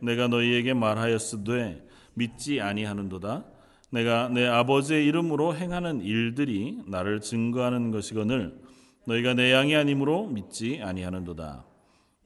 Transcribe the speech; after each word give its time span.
내가 0.00 0.28
너희에게 0.28 0.74
말하였으되 0.74 1.86
믿지 2.14 2.60
아니하는도다. 2.60 3.44
내가 3.90 4.28
내 4.28 4.46
아버지의 4.46 5.06
이름으로 5.06 5.54
행하는 5.54 6.00
일들이 6.00 6.78
나를 6.86 7.20
증거하는 7.20 7.90
것이거늘 7.90 8.58
너희가 9.06 9.34
내 9.34 9.52
양이 9.52 9.76
아니므로 9.76 10.26
믿지 10.26 10.80
아니하는도다. 10.82 11.64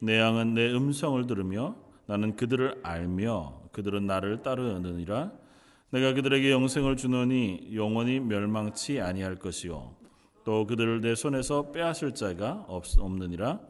내 0.01 0.19
양은 0.19 0.55
내 0.55 0.73
음성을 0.73 1.27
들으며 1.27 1.77
나는 2.07 2.37
그들을 2.37 2.81
알며 2.83 3.61
그들은 3.73 4.07
나를 4.07 4.43
따르느니라. 4.43 5.33
내가 5.91 6.15
그들에게 6.15 6.51
영생을 6.51 6.97
주노니 6.97 7.71
영원히 7.75 8.21
멸망치 8.21 9.01
아니할 9.01 9.37
것이요 9.37 9.97
또 10.45 10.67
그들을 10.67 11.01
내 11.01 11.15
손에서 11.15 11.73
빼앗을 11.73 12.15
자가 12.15 12.67
없느니라. 12.69 13.61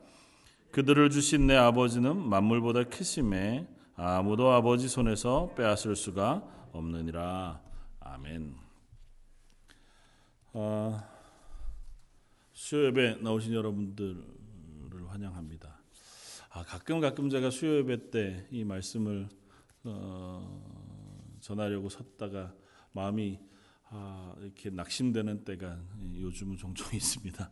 그들을 0.73 1.11
주신 1.11 1.47
내 1.49 1.57
아버지는 1.57 2.17
만물보다 2.17 2.85
크심에 2.85 3.67
아무도 3.97 4.51
아버지 4.53 4.89
손에서 4.89 5.53
빼앗을 5.57 5.97
수가 5.97 6.69
없느니라. 6.73 7.61
아멘. 8.01 8.55
아, 10.53 11.09
수요 12.53 12.87
예배 12.87 13.19
나오신 13.21 13.53
여러분들을 13.53 14.23
환영합니다. 15.09 15.81
아, 16.51 16.63
가끔 16.65 17.01
가끔 17.01 17.29
제가 17.31 17.51
수요 17.51 17.79
예배 17.79 18.11
때 18.11 18.47
이 18.51 18.65
말씀을 18.65 19.29
어, 19.85 21.37
전하려고 21.41 21.89
섰다가 21.89 22.55
마음이 22.93 23.41
아, 23.89 24.35
이렇게 24.39 24.71
낙심되는 24.71 25.45
때가 25.45 25.79
요즘은 26.15 26.57
종종 26.57 26.87
있습니다. 26.95 27.51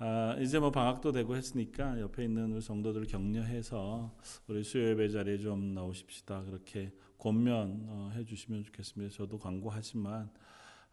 아, 0.00 0.36
이제 0.38 0.60
뭐 0.60 0.70
방학도 0.70 1.10
되고 1.10 1.34
했으니까 1.34 1.98
옆에 2.00 2.22
있는 2.22 2.52
우리 2.52 2.60
성도들 2.60 3.06
격려해서 3.06 4.16
우리 4.46 4.62
수요 4.62 4.90
예배 4.90 5.08
자리에 5.08 5.38
좀 5.38 5.74
나오십시다. 5.74 6.44
그렇게 6.44 6.92
권면 7.18 7.86
어, 7.88 8.12
해주시면 8.14 8.62
좋겠습니다. 8.62 9.12
저도 9.12 9.38
광고하지만 9.38 10.30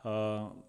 어, 0.03 0.63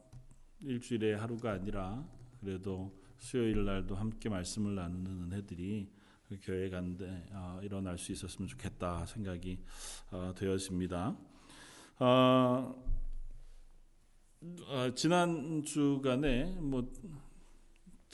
일주일에 0.61 1.15
하루가 1.15 1.53
아니라 1.53 2.07
그래도 2.39 2.95
수요일 3.17 3.65
날도 3.65 3.95
함께 3.95 4.29
말씀을 4.29 4.75
나누는 4.75 5.33
은혜들이 5.33 5.91
그 6.29 6.39
교회 6.43 6.69
간데 6.69 7.27
어, 7.33 7.59
일어날 7.63 7.97
수 7.97 8.13
있었으면 8.13 8.49
좋겠다 8.49 9.07
생각이 9.07 9.61
어, 10.11 10.35
되었습니다. 10.37 11.17
어, 12.01 12.85
어, 14.69 14.95
지난 14.95 15.63
주간에 15.63 16.55
뭐 16.61 16.87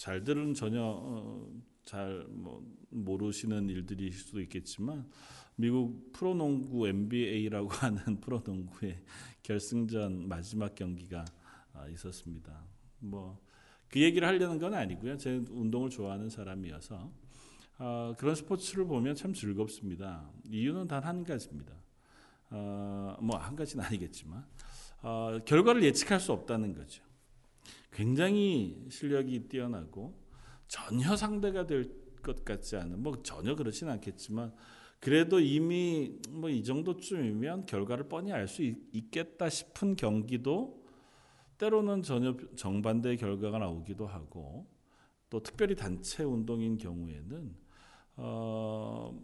잘들은 0.03 0.55
전혀 0.55 0.83
어, 0.83 1.49
잘 1.85 2.27
뭐 2.29 2.65
모르시는 2.91 3.69
일들일 3.69 4.13
수도 4.13 4.41
있겠지만 4.41 5.09
미국 5.57 6.13
프로농구 6.13 6.89
NBA라고 6.89 7.69
하는 7.83 8.21
프로농구의 8.21 9.03
결승전 9.43 10.29
마지막 10.29 10.75
경기가 10.75 11.25
아, 11.73 11.87
있었습니다. 11.89 12.65
뭐 12.99 13.39
그 13.93 14.01
얘기를 14.01 14.27
하려는 14.27 14.59
건 14.59 14.73
아니고요. 14.75 15.19
제 15.19 15.37
운동을 15.51 15.91
좋아하는 15.91 16.31
사람이어서 16.31 17.13
어, 17.79 18.15
그런 18.19 18.35
스포츠를 18.35 18.87
보면 18.87 19.15
참 19.15 19.35
즐겁습니다. 19.35 20.31
이유는 20.51 20.89
단 20.89 21.05
한 21.05 21.23
가지입니다. 21.25 21.75
어, 22.51 23.17
뭐한 23.21 23.55
가지는 23.55 23.85
아니겠지만 23.85 24.45
어, 25.03 25.39
결과를 25.45 25.83
예측할 25.85 26.19
수 26.21 26.33
없다는 26.33 26.75
거죠. 26.75 27.05
굉장히 27.93 28.87
실력이 28.91 29.49
뛰어나고 29.49 30.19
전혀 30.69 31.17
상대가 31.17 31.67
될 31.67 32.03
것 32.23 32.45
같지 32.45 32.77
않은 32.77 33.03
뭐 33.03 33.21
전혀 33.23 33.55
그렇진 33.55 33.89
않겠지만 33.89 34.55
그래도 35.01 35.41
이미 35.41 36.19
뭐 36.31 36.49
이 36.49 36.63
정도쯤이면 36.63 37.67
결과를 37.67 38.09
뻔히 38.09 38.33
알 38.33 38.47
수 38.47 38.63
있겠다 38.63 39.49
싶은 39.49 39.97
경기도 39.97 40.83
때로는 41.59 42.03
전혀 42.03 42.37
정반대의 42.57 43.17
결과가 43.17 43.59
나오기도 43.59 44.07
하고 44.07 44.67
또 45.29 45.41
특별히 45.41 45.75
단체 45.75 46.23
운동인 46.23 46.79
경우에는 46.79 47.57
어, 48.17 49.19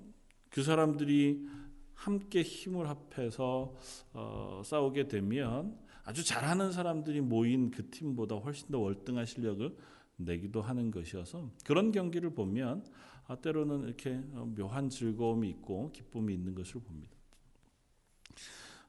그 0.50 0.62
사람들이 0.62 1.46
함께 1.94 2.42
힘을 2.42 2.88
합해서 2.88 3.74
어, 4.12 4.62
싸우게 4.64 5.08
되면 5.08 5.78
아주 6.08 6.24
잘하는 6.24 6.72
사람들이 6.72 7.20
모인 7.20 7.70
그 7.70 7.90
팀보다 7.90 8.36
훨씬 8.36 8.68
더 8.68 8.78
월등한 8.78 9.26
실력을 9.26 9.76
내기도 10.16 10.62
하는 10.62 10.90
것이어서 10.90 11.50
그런 11.66 11.92
경기를 11.92 12.30
보면 12.30 12.82
아, 13.26 13.36
때로는 13.36 13.84
이렇게 13.84 14.22
어, 14.32 14.50
묘한 14.56 14.88
즐거움이 14.88 15.50
있고 15.50 15.92
기쁨이 15.92 16.32
있는 16.32 16.54
것을 16.54 16.80
봅니다. 16.80 17.14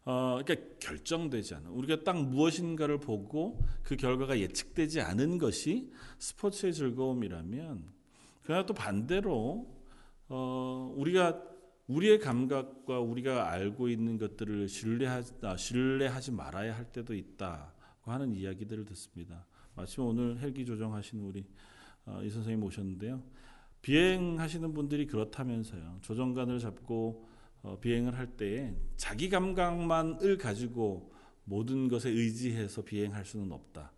어, 0.06 0.40
그러니까 0.42 0.78
결정되지 0.80 1.56
않은 1.56 1.72
우리가 1.72 2.06
딱 2.06 2.16
무엇인가를 2.24 3.02
보고 3.02 3.66
그 3.84 3.98
결과가 3.98 4.40
예측되지 4.40 5.02
않은 5.02 5.40
것이 5.40 5.92
스포츠의 6.20 6.74
즐거움이라면 6.74 7.84
그러나 8.44 8.66
또 8.66 8.74
반대로 8.74 9.68
어, 10.30 10.94
우리가 10.96 11.44
우리의 11.90 12.20
감각과 12.20 13.00
우리가 13.00 13.52
알고 13.52 13.90
있는 13.90 14.20
것들을 14.20 14.70
신뢰하지, 14.70 15.34
아, 15.42 15.58
신뢰하지 15.58 16.32
말아야 16.32 16.78
할 16.78 16.86
때도 16.86 17.16
있다고 17.16 18.12
하는 18.12 18.36
이야기들을 18.36 18.86
듣습니다. 18.86 19.48
마침 19.76 20.04
오늘 20.04 20.40
헬기 20.40 20.66
조정하시는 20.66 21.24
우리 21.24 21.46
어, 22.06 22.22
이 22.24 22.30
선생님 22.30 22.64
오셨는데요. 22.64 23.24
비행하시는 23.82 24.72
분들이 24.72 25.08
그렇다면서요. 25.08 25.98
조정관을 26.02 26.60
잡고 26.60 27.28
어, 27.64 27.80
비행을 27.80 28.16
할 28.16 28.38
때에 28.38 28.76
자기 28.96 29.28
감각만을 29.30 30.38
가지고 30.38 31.12
모든 31.44 31.88
것에 31.88 32.10
의지해서 32.12 32.84
비행할 32.84 33.26
수는 33.26 33.52
없다. 33.52 33.92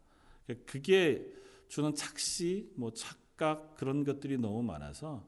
그러니까 0.46 0.72
그게 0.72 1.28
주는 1.68 1.94
착시, 1.94 2.72
뭐 2.76 2.94
착각 2.94 3.76
그런 3.76 4.06
것들이 4.06 4.38
너무 4.38 4.64
많아서 4.64 5.28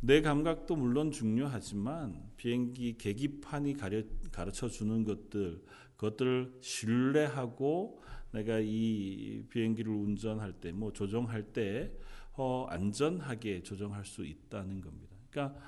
내 0.00 0.22
감각도 0.22 0.76
물론 0.76 1.10
중요하지만 1.10 2.30
비행기 2.36 2.98
계기판이 2.98 3.74
가려, 3.74 4.02
가르쳐 4.30 4.68
주는 4.68 5.04
것들 5.04 5.62
그것들을 5.96 6.58
신뢰하고 6.60 8.00
내가 8.32 8.60
이 8.60 9.42
비행기를 9.48 9.92
운전할 9.92 10.52
때 10.52 10.70
뭐 10.72 10.92
조정할 10.92 11.42
때 11.52 11.92
어, 12.34 12.66
안전하게 12.68 13.62
조정할 13.64 14.04
수 14.04 14.24
있다는 14.24 14.80
겁니다. 14.80 15.16
그러니까 15.30 15.58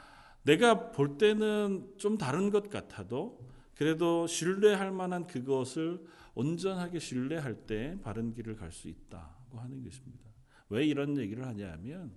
내가 0.45 0.93
볼 0.93 1.19
때는 1.19 1.95
좀 1.99 2.17
다른 2.17 2.51
것 2.51 2.71
같아도 2.71 3.41
그래도 3.75 4.27
신뢰할 4.27 4.93
만한 4.93 5.27
그것을 5.27 6.01
온전하게 6.35 7.01
신뢰할 7.01 7.67
때 7.67 7.99
바른 8.03 8.33
길을 8.33 8.55
갈 8.55 8.71
수 8.71 8.89
있다고 8.89 9.59
하는 9.59 9.83
것입니다. 9.83 10.31
왜 10.69 10.87
이런 10.87 11.17
얘기를 11.19 11.45
하냐면 11.45 12.13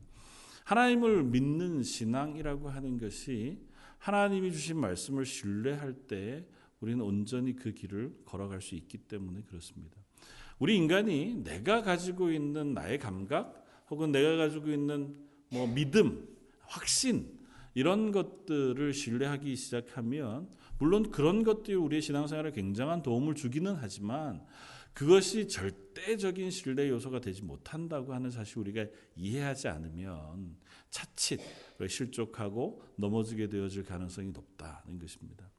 하나님을 0.63 1.23
믿는 1.23 1.83
신앙이라고 1.83 2.69
하는 2.69 2.97
것이 2.97 3.59
하나님이 3.97 4.51
주신 4.51 4.77
말씀을 4.77 5.25
신뢰할 5.25 5.93
때 5.93 6.45
우리는 6.79 7.01
온전히 7.01 7.55
그 7.55 7.71
길을 7.71 8.13
걸어갈 8.25 8.61
수 8.61 8.75
있기 8.75 8.97
때문에 8.97 9.43
그렇습니다. 9.43 9.97
우리 10.59 10.75
인간이 10.75 11.43
내가 11.43 11.81
가지고 11.81 12.31
있는 12.31 12.73
나의 12.73 12.99
감각 12.99 13.65
혹은 13.89 14.11
내가 14.11 14.35
가지고 14.37 14.69
있는 14.69 15.15
뭐 15.49 15.67
믿음, 15.67 16.27
확신 16.61 17.39
이런 17.73 18.11
것들을 18.11 18.93
신뢰하기 18.93 19.55
시작하면 19.55 20.49
물론 20.79 21.11
그런 21.11 21.43
것들이 21.43 21.75
우리의 21.75 22.01
신앙생활에 22.01 22.51
굉장한 22.51 23.01
도움을 23.03 23.35
주기는 23.35 23.75
하지만 23.75 24.43
그것이 24.93 25.47
절대적인 25.47 26.51
신뢰 26.51 26.89
요소가 26.89 27.19
되지 27.19 27.41
못한다고 27.41 28.13
하는 28.13 28.29
사실 28.29 28.59
우리가 28.59 28.85
이해하지 29.15 29.67
않으면 29.67 30.55
차칫 30.89 31.39
실족하고 31.87 32.83
넘어지게 32.95 33.49
되어질 33.49 33.83
가능성이 33.83 34.31
높다는 34.31 34.99
것입니다. 34.99 35.49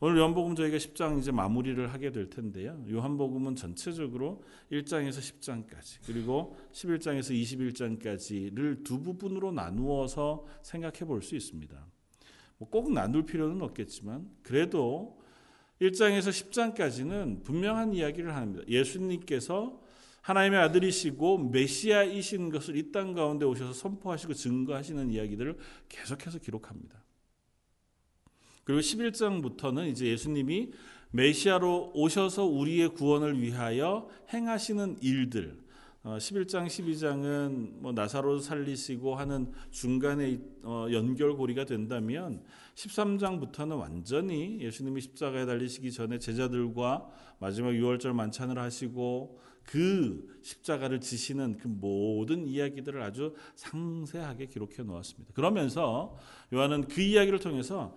오늘 0.00 0.18
요한복음 0.18 0.54
저희가 0.54 0.78
10장 0.78 1.18
이제 1.18 1.32
마무리를 1.32 1.92
하게 1.92 2.10
될 2.12 2.30
텐데요. 2.30 2.82
요한복음은 2.88 3.56
전체적으로 3.56 4.42
1장에서 4.72 5.18
10장까지 5.18 5.98
그리고 6.06 6.56
11장에서 6.72 7.32
21장까지를 7.32 8.84
두 8.84 9.02
부분으로 9.02 9.52
나누어서 9.52 10.46
생각해 10.62 11.00
볼 11.00 11.20
수 11.20 11.36
있습니다. 11.36 11.86
뭐꼭 12.58 12.92
나눌 12.92 13.26
필요는 13.26 13.60
없겠지만 13.62 14.30
그래도 14.42 15.20
1장에서 15.80 16.30
10장까지는 16.30 17.44
분명한 17.44 17.92
이야기를 17.94 18.34
합니다. 18.34 18.64
예수님께서 18.68 19.80
하나님의 20.22 20.58
아들이시고 20.60 21.38
메시아이신 21.50 22.50
것을 22.50 22.76
이 22.76 22.92
땅 22.92 23.14
가운데 23.14 23.46
오셔서 23.46 23.72
선포하시고 23.72 24.34
증거하시는 24.34 25.10
이야기들을 25.10 25.56
계속해서 25.88 26.38
기록합니다. 26.38 27.02
그리고 28.64 28.80
11장부터는 28.80 29.88
이제 29.88 30.06
예수님이 30.06 30.72
메시아로 31.12 31.92
오셔서 31.94 32.44
우리의 32.44 32.90
구원을 32.90 33.40
위하여 33.40 34.08
행하시는 34.32 34.98
일들, 35.00 35.58
11장, 36.16 36.66
12장은 36.66 37.80
뭐 37.80 37.92
나사로 37.92 38.38
살리시고 38.38 39.16
하는 39.16 39.52
중간에 39.70 40.40
어, 40.62 40.86
연결고리가 40.90 41.64
된다면 41.64 42.42
13장부터는 42.76 43.78
완전히 43.78 44.60
예수님이 44.60 45.00
십자가에 45.00 45.44
달리시기 45.44 45.92
전에 45.92 46.18
제자들과 46.18 47.08
마지막 47.40 47.70
6월절 47.72 48.12
만찬을 48.12 48.58
하시고 48.58 49.40
그 49.64 50.38
십자가를 50.42 51.00
지시는 51.00 51.58
그 51.58 51.68
모든 51.68 52.46
이야기들을 52.46 53.02
아주 53.02 53.34
상세하게 53.56 54.46
기록해 54.46 54.82
놓았습니다. 54.84 55.34
그러면서 55.34 56.16
요한은 56.54 56.88
그 56.88 57.02
이야기를 57.02 57.38
통해서 57.40 57.94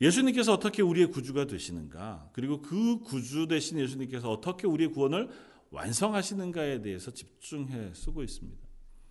예수님께서 0.00 0.52
어떻게 0.52 0.82
우리의 0.82 1.10
구주가 1.10 1.46
되시는가, 1.46 2.30
그리고 2.32 2.60
그 2.60 3.00
구주 3.00 3.46
되신 3.46 3.78
예수님께서 3.78 4.30
어떻게 4.30 4.66
우리의 4.66 4.90
구원을 4.92 5.28
완성하시는가에 5.70 6.82
대해서 6.82 7.10
집중해 7.10 7.92
쓰고 7.94 8.22
있습니다. 8.22 8.66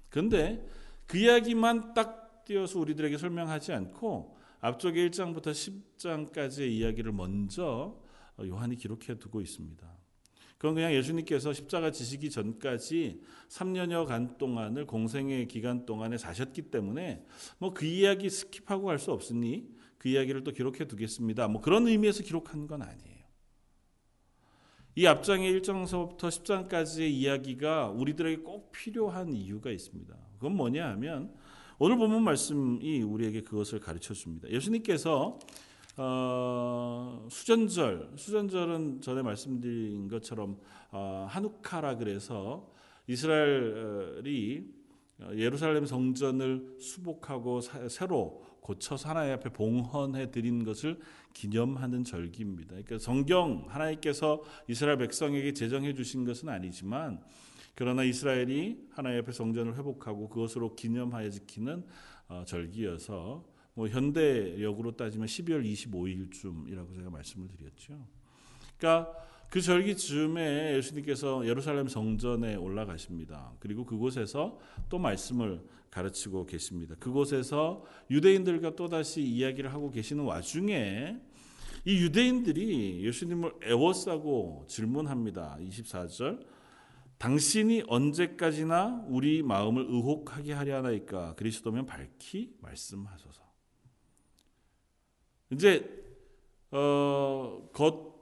그런데 0.09 0.65
그 1.07 1.17
이야기만 1.17 1.93
딱 1.93 2.43
띄어서 2.45 2.79
우리들에게 2.79 3.17
설명하지 3.17 3.73
않고 3.73 4.37
앞쪽에 4.59 5.09
1장부터 5.09 5.51
10장까지의 5.97 6.69
이야기를 6.69 7.11
먼저 7.11 7.99
요한이 8.39 8.75
기록해 8.77 9.19
두고 9.19 9.41
있습니다. 9.41 9.95
그건 10.57 10.75
그냥 10.75 10.93
예수님께서 10.93 11.53
십자가 11.53 11.91
지시기 11.91 12.29
전까지 12.29 13.21
3년여 13.49 14.05
간 14.07 14.37
동안을 14.37 14.87
공생애 14.87 15.47
기간 15.47 15.85
동안에 15.85 16.17
사셨기 16.17 16.63
때문에 16.63 17.25
뭐 17.59 17.73
그 17.73 17.85
이야기 17.85 18.27
skip하고 18.27 18.85
갈 18.85 18.97
수 18.97 19.11
없으니 19.11 19.69
그 19.97 20.09
이야기를 20.09 20.43
또 20.43 20.51
기록해 20.51 20.87
두겠습니다. 20.87 21.47
뭐 21.49 21.61
그런 21.61 21.87
의미에서 21.87 22.23
기록한 22.23 22.67
건 22.67 22.81
아니에요. 22.81 23.14
이 24.97 25.05
앞장의 25.07 25.59
1장서부터 25.59 26.19
10장까지의 26.19 27.09
이야기가 27.09 27.89
우리들에게 27.89 28.43
꼭 28.43 28.71
필요한 28.71 29.33
이유가 29.33 29.69
있습니다. 29.69 30.15
그건 30.35 30.55
뭐냐 30.55 30.87
하면 30.91 31.33
오늘 31.77 31.97
본문 31.97 32.23
말씀이 32.23 33.01
우리에게 33.01 33.41
그것을 33.41 33.81
가르쳐 33.81 34.13
줍니다. 34.13 34.49
예수님께서 34.49 35.37
어, 35.97 37.27
수전절, 37.29 38.13
수전절은 38.15 39.01
전에 39.01 39.21
말씀드린 39.21 40.07
것처럼 40.07 40.57
어, 40.91 41.27
하누카라 41.29 41.97
그래서 41.97 42.71
이스라엘이 43.07 44.65
예루살렘 45.35 45.85
성전을 45.85 46.77
수복하고 46.79 47.59
사, 47.59 47.89
새로 47.89 48.44
고쳐서 48.65 49.09
하나님 49.09 49.33
앞에 49.33 49.49
봉헌해 49.49 50.31
드린 50.31 50.63
것을 50.63 50.99
기념하는 51.33 52.03
절기입니다. 52.03 52.69
그러니까 52.69 52.97
성경 52.97 53.65
하나님께서 53.67 54.41
이스라엘 54.67 54.97
백성에게 54.97 55.53
제정해 55.53 55.93
주신 55.93 56.25
것은 56.25 56.49
아니지만 56.49 57.21
그러나 57.75 58.03
이스라엘이 58.03 58.87
하나님 58.89 59.19
앞에 59.19 59.31
성전을 59.33 59.77
회복하고 59.77 60.29
그것으로 60.29 60.75
기념하여 60.75 61.29
지키는 61.29 61.85
어, 62.27 62.43
절기여서 62.47 63.45
뭐 63.75 63.87
현대역으로 63.87 64.95
따지면 64.95 65.27
12월 65.27 65.63
25일쯤이라고 65.63 66.95
제가 66.95 67.11
말씀을 67.11 67.47
드렸죠. 67.49 68.03
그러니까 68.79 69.13
그 69.51 69.61
절기 69.61 69.95
즈음에 69.95 70.75
예수님께서 70.77 71.45
예루살렘 71.45 71.87
성전에 71.87 72.55
올라가십니다. 72.55 73.53
그리고 73.59 73.85
그곳에서 73.85 74.57
또 74.89 74.97
말씀을 74.97 75.61
가르치고 75.95 76.45
계십니다. 76.45 76.95
그곳에서 76.99 77.85
유대인들과 78.11 78.75
또다시 78.75 79.21
이야기를 79.21 79.73
하고 79.73 79.91
계시는 79.91 80.25
와중에 80.25 81.17
이 81.85 81.97
유대인들이 82.01 83.05
예수님을 83.05 83.53
애워싸고 83.63 84.65
질문합니다. 84.67 85.57
24절. 85.61 86.45
당신이 87.17 87.83
언제까지나 87.87 89.05
우리 89.07 89.41
마음을 89.41 89.83
의혹하게 89.83 90.51
하려 90.51 90.77
하나이까 90.77 91.35
그리스도면 91.35 91.85
밝히 91.85 92.53
말씀하소서. 92.59 93.41
이제 95.51 96.03
어, 96.71 97.69
겉 97.71 98.15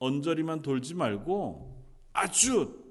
언저리만 0.00 0.62
돌지 0.62 0.94
말고 0.94 1.84
아주 2.12 2.82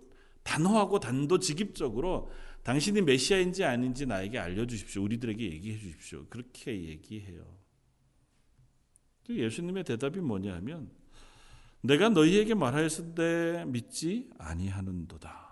단호하고 0.44 1.02
단도직입적으로 1.02 2.30
당신이 2.70 3.02
메시아인지 3.02 3.64
아닌지 3.64 4.06
나에게 4.06 4.38
알려주십시오. 4.38 5.02
우리들에게 5.02 5.44
얘기해 5.44 5.80
주십시오. 5.80 6.28
그렇게 6.30 6.80
얘기해요. 6.80 7.58
예수님의 9.28 9.86
대답이 9.86 10.20
뭐냐 10.20 10.54
하면 10.58 10.92
내가 11.82 12.10
너희에게 12.10 12.54
말하였을 12.54 13.16
때 13.16 13.66
믿지 13.66 14.30
아니하는도다. 14.38 15.50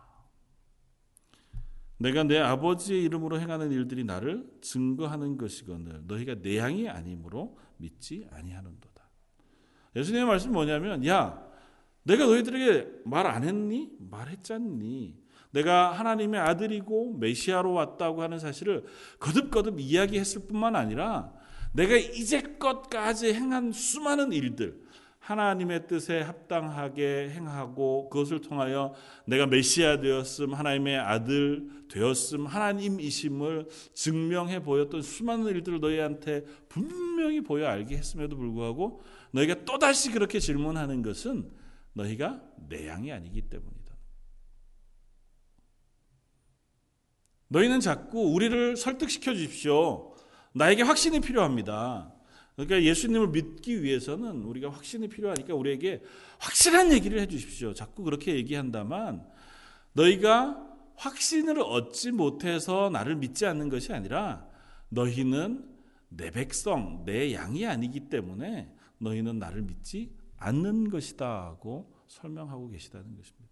내가 1.98 2.22
내 2.22 2.38
아버지의 2.38 3.04
이름으로 3.06 3.40
행하는 3.40 3.72
일들이 3.72 4.04
나를 4.04 4.48
증거하는 4.62 5.38
것이거늘 5.38 6.04
너희가 6.06 6.36
내 6.44 6.58
양이 6.58 6.88
아니므로 6.88 7.58
믿지 7.78 8.28
아니하는도다. 8.30 9.10
예수님의 9.96 10.28
말씀 10.28 10.52
뭐냐면 10.52 11.04
야 11.08 11.44
내가 12.04 12.28
너희들에게 12.28 13.02
말 13.06 13.26
안 13.26 13.44
했니? 13.44 13.92
말했잖니. 13.98 15.27
내가 15.52 15.92
하나님의 15.92 16.40
아들이고 16.40 17.18
메시아로 17.20 17.74
왔다고 17.74 18.22
하는 18.22 18.40
사실을 18.40 18.86
거듭거듭 19.20 19.80
이야기했을 19.80 20.48
뿐만 20.48 20.76
아니라 20.76 21.32
내가 21.74 21.96
이제껏까지 21.96 23.34
행한 23.34 23.72
수많은 23.72 24.34
일들 24.34 24.88
하나님의 25.28 25.88
뜻에 25.88 26.22
합당하게 26.22 27.32
행하고 27.32 28.10
그것을 28.10 28.40
통하여 28.40 28.94
내가 29.26 29.46
메시아 29.46 30.00
되었음, 30.00 30.54
하나님의 30.54 30.98
아들 30.98 31.70
되었음, 31.90 32.46
하나님이심을 32.46 33.68
증명해 33.94 34.64
보였던 34.64 35.02
수많은 35.02 35.48
일들을 35.48 35.82
너희한테 35.82 36.46
분명히 36.70 37.42
보여 37.42 37.68
알게 37.68 37.98
했음에도 37.98 38.38
불구하고 38.38 39.02
너희가 39.32 39.66
또다시 39.66 40.12
그렇게 40.12 40.40
질문하는 40.40 41.02
것은 41.02 41.52
너희가 41.92 42.42
내 42.70 42.88
양이 42.88 43.12
아니기 43.12 43.42
때문이다. 43.42 43.77
너희는 47.50 47.80
자꾸 47.80 48.34
우리를 48.34 48.76
설득시켜 48.76 49.34
주십시오. 49.34 50.14
나에게 50.54 50.84
확신이 50.84 51.20
필요합니다. 51.20 52.14
그러니까 52.56 52.82
예수님을 52.82 53.28
믿기 53.30 53.84
위해서는 53.84 54.44
우리가 54.44 54.72
확신이 54.72 55.08
필요하니까 55.08 55.54
우리에게 55.54 56.02
확실한 56.40 56.92
얘기를 56.92 57.20
해 57.20 57.28
주십시오. 57.28 57.74
자꾸 57.74 58.04
그렇게 58.04 58.36
얘기한다만 58.36 59.24
너희가 59.94 60.64
확신을 60.96 61.60
얻지 61.60 62.12
못해서 62.12 62.90
나를 62.90 63.16
믿지 63.16 63.46
않는 63.46 63.70
것이 63.70 63.94
아니라 63.94 64.48
너희는 64.90 65.70
내 66.10 66.32
백성, 66.32 67.04
내 67.06 67.34
양이 67.34 67.66
아니기 67.66 68.10
때문에 68.10 68.74
너희는 68.98 69.38
나를 69.38 69.62
믿지 69.62 70.12
않는 70.38 70.90
것이다 70.90 71.46
하고 71.46 71.94
설명하고 72.08 72.70
계시다는 72.70 73.16
것입니다. 73.16 73.47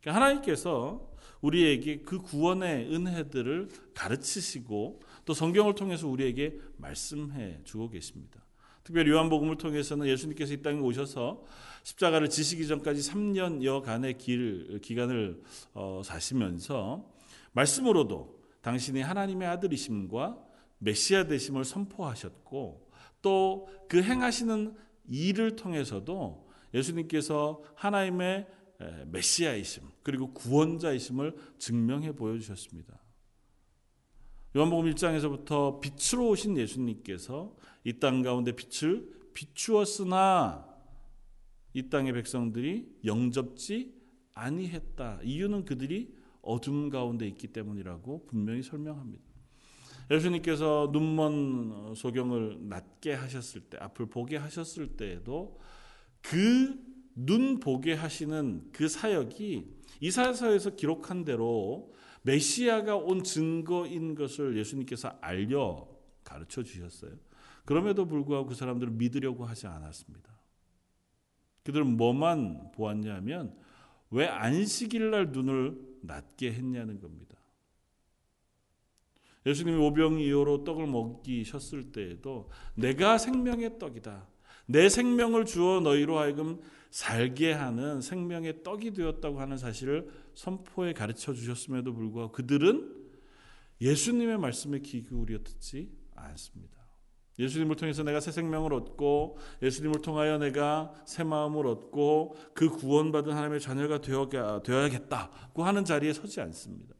그러니까 0.00 0.14
하나님께서 0.14 1.08
우리에게 1.40 2.00
그 2.02 2.18
구원의 2.18 2.92
은혜들을 2.92 3.68
가르치시고 3.94 5.00
또 5.24 5.34
성경을 5.34 5.74
통해서 5.74 6.08
우리에게 6.08 6.58
말씀해 6.76 7.60
주고 7.64 7.88
계십니다. 7.88 8.40
특별히 8.82 9.10
요한복음을 9.10 9.58
통해서는 9.58 10.06
예수님께서 10.06 10.54
이 10.54 10.62
땅에 10.62 10.80
오셔서 10.80 11.44
십자가를 11.82 12.30
지시기 12.30 12.66
전까지 12.66 13.02
3년여간의 13.10 14.18
길, 14.18 14.80
기간을 14.82 15.42
어, 15.74 16.00
사시면서 16.04 17.06
말씀으로도 17.52 18.40
당신이 18.62 19.02
하나님의 19.02 19.46
아들이심과 19.48 20.38
메시아 20.78 21.24
되심을 21.24 21.64
선포하셨고 21.64 22.88
또 23.20 23.78
그 23.88 24.02
행하시는 24.02 24.74
일을 25.08 25.56
통해서도 25.56 26.46
예수님께서 26.74 27.62
하나님의 27.74 28.46
메시아이심 29.06 29.82
그리고 30.02 30.32
구원자이심을 30.34 31.36
증명해 31.58 32.12
보여주셨습니다. 32.12 33.00
요한복음 34.56 34.90
1장에서부터 34.90 35.80
빛으로 35.80 36.28
오신 36.30 36.56
예수님께서 36.56 37.54
이 37.84 37.98
땅 37.98 38.22
가운데 38.22 38.52
빛을 38.52 39.08
비추었으나 39.34 40.66
이 41.74 41.88
땅의 41.88 42.12
백성들이 42.12 43.00
영접지 43.04 43.94
아니했다. 44.34 45.20
이유는 45.22 45.64
그들이 45.64 46.14
어둠 46.42 46.88
가운데 46.88 47.26
있기 47.28 47.48
때문이라고 47.48 48.26
분명히 48.26 48.62
설명합니다. 48.62 49.24
예수님께서 50.10 50.88
눈먼 50.92 51.94
소경을 51.94 52.68
낫게 52.68 53.12
하셨을 53.12 53.60
때, 53.62 53.76
앞을 53.78 54.06
보게 54.06 54.36
하셨을 54.36 54.96
때에도 54.96 55.58
그 56.22 56.87
눈 57.18 57.58
보게 57.58 57.94
하시는 57.94 58.68
그 58.72 58.88
사역이 58.88 59.78
이사야서에서 60.00 60.76
기록한 60.76 61.24
대로 61.24 61.92
메시아가 62.22 62.96
온 62.96 63.24
증거인 63.24 64.14
것을 64.14 64.56
예수님께서 64.56 65.18
알려 65.20 65.88
가르쳐 66.22 66.62
주셨어요. 66.62 67.12
그럼에도 67.64 68.06
불구하고 68.06 68.48
그 68.48 68.54
사람들을 68.54 68.92
믿으려고 68.92 69.44
하지 69.44 69.66
않았습니다. 69.66 70.28
그들은 71.64 71.96
뭐만 71.96 72.70
보았냐면 72.72 73.54
왜 74.10 74.26
안식일 74.26 75.10
날 75.10 75.32
눈을 75.32 75.76
낫게 76.02 76.52
했냐는 76.52 77.00
겁니다. 77.00 77.36
예수님이 79.44 79.76
오병이어로 79.78 80.64
떡을 80.64 80.86
먹이셨을 80.86 81.90
때에도 81.92 82.48
내가 82.74 83.18
생명의 83.18 83.78
떡이다. 83.78 84.28
내 84.66 84.88
생명을 84.88 85.46
주어 85.46 85.80
너희로 85.80 86.18
하여금 86.18 86.60
살게 86.90 87.52
하는 87.52 88.00
생명의 88.00 88.62
떡이 88.62 88.92
되었다고 88.92 89.40
하는 89.40 89.58
사실을 89.58 90.08
선포에 90.34 90.92
가르쳐 90.92 91.34
주셨음에도 91.34 91.92
불구하고 91.92 92.32
그들은 92.32 92.96
예수님의 93.80 94.38
말씀에 94.38 94.80
귀 94.80 95.02
기울여 95.02 95.38
듣지 95.44 95.90
않습니다. 96.14 96.78
예수님을 97.38 97.76
통해서 97.76 98.02
내가 98.02 98.18
새 98.20 98.32
생명을 98.32 98.72
얻고 98.72 99.38
예수님을 99.62 100.02
통하여 100.02 100.38
내가 100.38 100.92
새 101.06 101.22
마음을 101.22 101.66
얻고 101.66 102.34
그 102.52 102.68
구원받은 102.68 103.32
하나님의 103.32 103.60
자녀가 103.60 104.00
되어야겠다고 104.00 105.64
하는 105.64 105.84
자리에 105.84 106.12
서지 106.12 106.40
않습니다. 106.40 106.94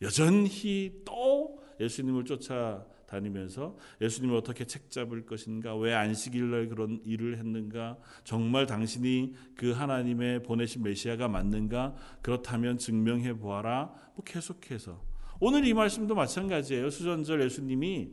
여전히 0.00 1.02
또 1.04 1.62
예수님을 1.78 2.24
쫓아 2.24 2.86
다니면서 3.10 3.76
예수님을 4.00 4.36
어떻게 4.36 4.64
책 4.64 4.90
잡을 4.90 5.26
것인가, 5.26 5.76
왜 5.76 5.92
안식일날 5.94 6.68
그런 6.68 7.00
일을 7.04 7.38
했는가, 7.38 7.98
정말 8.24 8.66
당신이 8.66 9.34
그 9.56 9.72
하나님의 9.72 10.44
보내신 10.44 10.82
메시아가 10.82 11.28
맞는가, 11.28 11.94
그렇다면 12.22 12.78
증명해 12.78 13.34
보아라. 13.34 13.92
뭐 14.14 14.24
계속해서 14.24 15.02
오늘 15.40 15.66
이 15.66 15.74
말씀도 15.74 16.14
마찬가지예요. 16.14 16.90
수전절 16.90 17.42
예수님이 17.42 18.12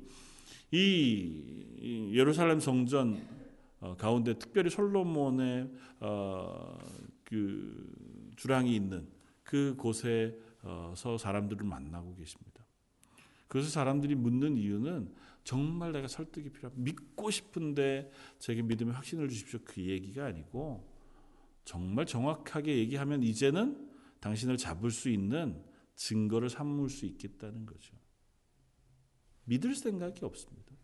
이 0.71 2.11
예루살렘 2.13 2.59
성전 2.59 3.21
어, 3.79 3.95
가운데 3.95 4.33
특별히 4.33 4.71
솔로몬의 4.71 5.69
어, 5.99 6.77
그 7.23 8.33
주랑이 8.35 8.75
있는 8.75 9.07
그 9.43 9.75
곳에서 9.77 11.17
사람들을 11.19 11.63
만나고 11.65 12.15
계십니다. 12.15 12.56
그래서 13.47 13.69
사람들이 13.69 14.15
묻는 14.15 14.57
이유는 14.57 15.13
정말 15.43 15.93
내가 15.93 16.07
설득이 16.07 16.49
필요 16.49 16.71
믿고 16.75 17.31
싶은데 17.31 18.11
제게 18.39 18.61
믿음의 18.61 18.93
확신을 18.93 19.29
주십시오. 19.29 19.59
그 19.63 19.81
얘기가 19.81 20.25
아니고 20.25 20.85
정말 21.63 22.05
정확하게 22.05 22.77
얘기하면 22.77 23.23
이제는 23.23 23.89
당신을 24.19 24.57
잡을 24.57 24.91
수 24.91 25.09
있는 25.09 25.63
증거를 25.95 26.49
삼을 26.49 26.89
수 26.89 27.05
있겠다는 27.05 27.65
거죠. 27.65 27.95
믿을 29.45 29.75
생각이 29.75 30.23
없습니다. 30.25 30.75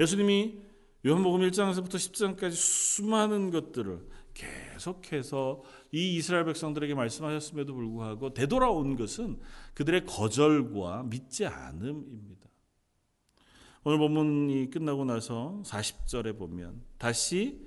예수님이 0.00 0.60
요한복음 1.06 1.40
1장에서부터 1.42 1.94
10장까지 1.94 2.52
수많은 2.52 3.50
것들을 3.50 4.08
계속해서 4.34 5.62
이 5.96 6.16
이스라엘 6.16 6.44
백성들에게 6.44 6.94
말씀하셨음에도 6.94 7.72
불구하고 7.72 8.34
되돌아온 8.34 8.96
것은 8.96 9.40
그들의 9.72 10.04
거절과 10.04 11.04
믿지 11.04 11.46
않음입니다. 11.46 12.50
오늘 13.82 13.98
본문이 13.98 14.68
끝나고 14.68 15.06
나서 15.06 15.62
40절에 15.64 16.36
보면 16.36 16.82
다시 16.98 17.66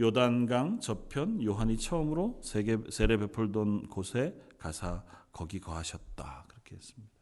요단강 0.00 0.80
저편 0.80 1.44
요한이 1.44 1.76
처음으로 1.76 2.40
세례 2.42 3.18
베풀던 3.18 3.88
곳에 3.88 4.34
가사 4.56 5.04
거기 5.30 5.60
거하셨다 5.60 6.46
그렇게 6.48 6.76
했습니다. 6.76 7.12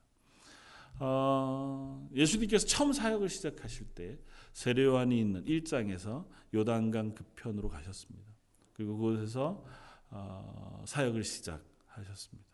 어, 1.00 2.08
예수님께서 2.14 2.66
처음 2.68 2.92
사역을 2.92 3.28
시작하실 3.30 3.86
때 3.96 4.18
세례 4.52 4.84
요한이 4.84 5.18
있는 5.18 5.44
1장에서 5.44 6.24
요단강 6.54 7.14
그편으로 7.14 7.68
가셨습니다. 7.68 8.24
그리고 8.74 8.96
그곳에서 8.96 9.64
어, 9.64 9.85
사역을 10.84 11.24
시작하셨습니다. 11.24 12.46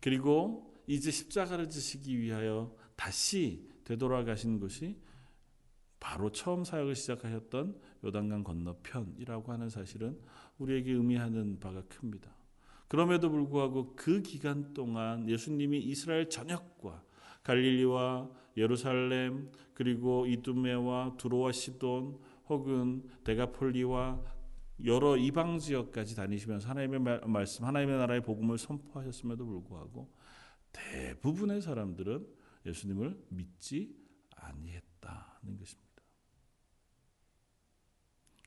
그리고 0.00 0.74
이제 0.86 1.10
십자가를 1.10 1.68
지시기 1.68 2.18
위하여 2.18 2.74
다시 2.94 3.68
되돌아가신 3.84 4.60
곳이 4.60 5.00
바로 5.98 6.30
처음 6.30 6.64
사역을 6.64 6.94
시작하셨던 6.94 7.80
요단강 8.04 8.44
건너편이라고 8.44 9.52
하는 9.52 9.68
사실은 9.68 10.20
우리에게 10.58 10.92
의미하는 10.92 11.58
바가 11.58 11.82
큽니다. 11.88 12.34
그럼에도 12.88 13.30
불구하고 13.30 13.94
그 13.96 14.22
기간 14.22 14.72
동안 14.72 15.28
예수님이 15.28 15.80
이스라엘 15.80 16.30
전역과 16.30 17.02
갈릴리와 17.42 18.30
예루살렘 18.56 19.50
그리고 19.74 20.26
이두메와 20.26 21.16
두로와 21.16 21.52
시돈 21.52 22.18
혹은 22.48 23.08
데가폴리와 23.24 24.35
여러 24.84 25.16
이방 25.16 25.58
지역까지 25.58 26.16
다니시면서 26.16 26.68
하나님의 26.68 27.20
말씀, 27.26 27.64
하나님의 27.64 27.98
나라의 27.98 28.22
복음을 28.22 28.58
선포하셨음에도 28.58 29.46
불구하고 29.46 30.12
대부분의 30.72 31.62
사람들은 31.62 32.26
예수님을 32.66 33.26
믿지 33.30 33.96
아니했다는 34.34 35.56
것입니다. 35.58 35.86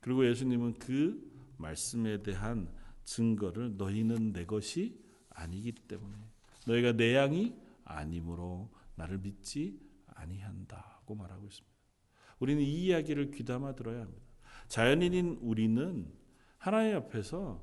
그리고 0.00 0.26
예수님은 0.26 0.74
그 0.74 1.30
말씀에 1.56 2.22
대한 2.22 2.72
증거를 3.04 3.76
너희는 3.76 4.32
내 4.32 4.44
것이 4.46 4.98
아니기 5.30 5.72
때문에 5.72 6.16
너희가 6.66 6.92
내 6.92 7.16
양이 7.16 7.54
아니므로 7.84 8.70
나를 8.94 9.18
믿지 9.18 9.80
아니한다고 10.06 11.14
말하고 11.14 11.46
있습니다. 11.46 11.70
우리는 12.38 12.62
이 12.62 12.86
이야기를 12.86 13.32
귀담아 13.32 13.74
들어야 13.74 14.02
합니다. 14.02 14.26
자연인인 14.68 15.38
우리는 15.42 16.19
하나님 16.60 16.94
앞에서 16.96 17.62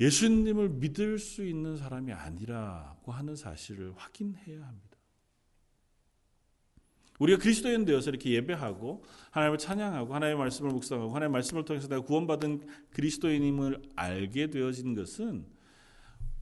예수님을 0.00 0.68
믿을 0.68 1.18
수 1.18 1.46
있는 1.46 1.76
사람이 1.76 2.12
아니라고 2.12 3.12
하는 3.12 3.36
사실을 3.36 3.94
확인해야 3.96 4.66
합니다. 4.66 4.98
우리가 7.18 7.38
그리스도인 7.38 7.86
되어서 7.86 8.10
이렇게 8.10 8.30
예배하고 8.32 9.04
하나님을 9.30 9.56
찬양하고 9.56 10.14
하나님의 10.14 10.38
말씀을 10.38 10.72
묵상하고 10.72 11.10
하나님의 11.10 11.30
말씀을 11.30 11.64
통해서 11.64 11.88
내가 11.88 12.02
구원받은 12.02 12.66
그리스도인임을 12.90 13.80
알게 13.94 14.48
되어진 14.48 14.94
것은 14.94 15.46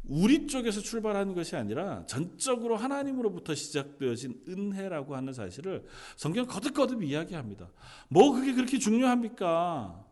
우리 0.03 0.47
쪽에서 0.47 0.81
출발하는 0.81 1.35
것이 1.35 1.57
아니라 1.57 2.05
전적으로 2.07 2.77
하나님으로부터 2.77 3.55
시작되어진 3.55 4.43
은혜라고 4.49 5.15
하는 5.15 5.33
사실을 5.33 5.85
성경 6.17 6.47
거듭거듭 6.47 7.03
이야기합니다. 7.05 7.71
뭐 8.09 8.33
그게 8.33 8.53
그렇게 8.53 8.79
중요합니까? 8.79 10.04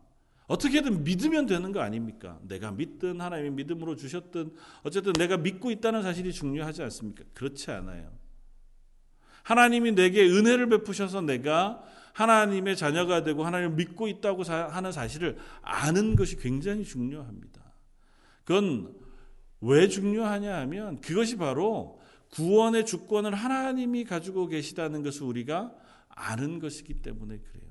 어떻게든 0.53 1.03
믿으면 1.03 1.47
되는 1.47 1.71
거 1.71 1.81
아닙니까? 1.81 2.39
내가 2.43 2.71
믿든 2.71 3.19
하나님이 3.19 3.49
믿음으로 3.51 3.95
주셨든 3.95 4.53
어쨌든 4.83 5.13
내가 5.13 5.37
믿고 5.37 5.71
있다는 5.71 6.03
사실이 6.03 6.31
중요하지 6.31 6.83
않습니까? 6.83 7.23
그렇지 7.33 7.71
않아요. 7.71 8.11
하나님이 9.41 9.93
내게 9.93 10.23
은혜를 10.23 10.69
베푸셔서 10.69 11.21
내가 11.21 11.83
하나님의 12.13 12.77
자녀가 12.77 13.23
되고 13.23 13.43
하나님을 13.43 13.75
믿고 13.75 14.07
있다고 14.07 14.43
하는 14.43 14.91
사실을 14.91 15.37
아는 15.63 16.15
것이 16.15 16.37
굉장히 16.37 16.83
중요합니다. 16.83 17.59
그건 18.43 18.93
왜 19.59 19.87
중요하냐 19.87 20.55
하면 20.59 21.01
그것이 21.01 21.37
바로 21.37 21.99
구원의 22.29 22.85
주권을 22.85 23.33
하나님이 23.33 24.03
가지고 24.03 24.47
계시다는 24.47 25.01
것을 25.01 25.23
우리가 25.23 25.73
아는 26.09 26.59
것이기 26.59 27.01
때문에 27.01 27.39
그래요. 27.39 27.62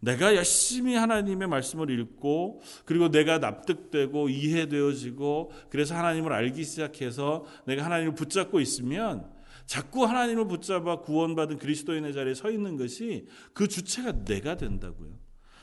내가 0.00 0.34
열심히 0.34 0.94
하나님의 0.94 1.46
말씀을 1.48 1.90
읽고 1.90 2.62
그리고 2.84 3.10
내가 3.10 3.38
납득되고 3.38 4.28
이해되어지고 4.28 5.52
그래서 5.68 5.94
하나님을 5.94 6.32
알기 6.32 6.64
시작해서 6.64 7.44
내가 7.66 7.84
하나님을 7.84 8.14
붙잡고 8.14 8.60
있으면 8.60 9.30
자꾸 9.66 10.04
하나님을 10.04 10.48
붙잡아 10.48 11.00
구원받은 11.00 11.58
그리스도인의 11.58 12.12
자리에 12.12 12.34
서 12.34 12.50
있는 12.50 12.76
것이 12.76 13.26
그 13.52 13.68
주체가 13.68 14.24
내가 14.24 14.56
된다고요. 14.56 15.12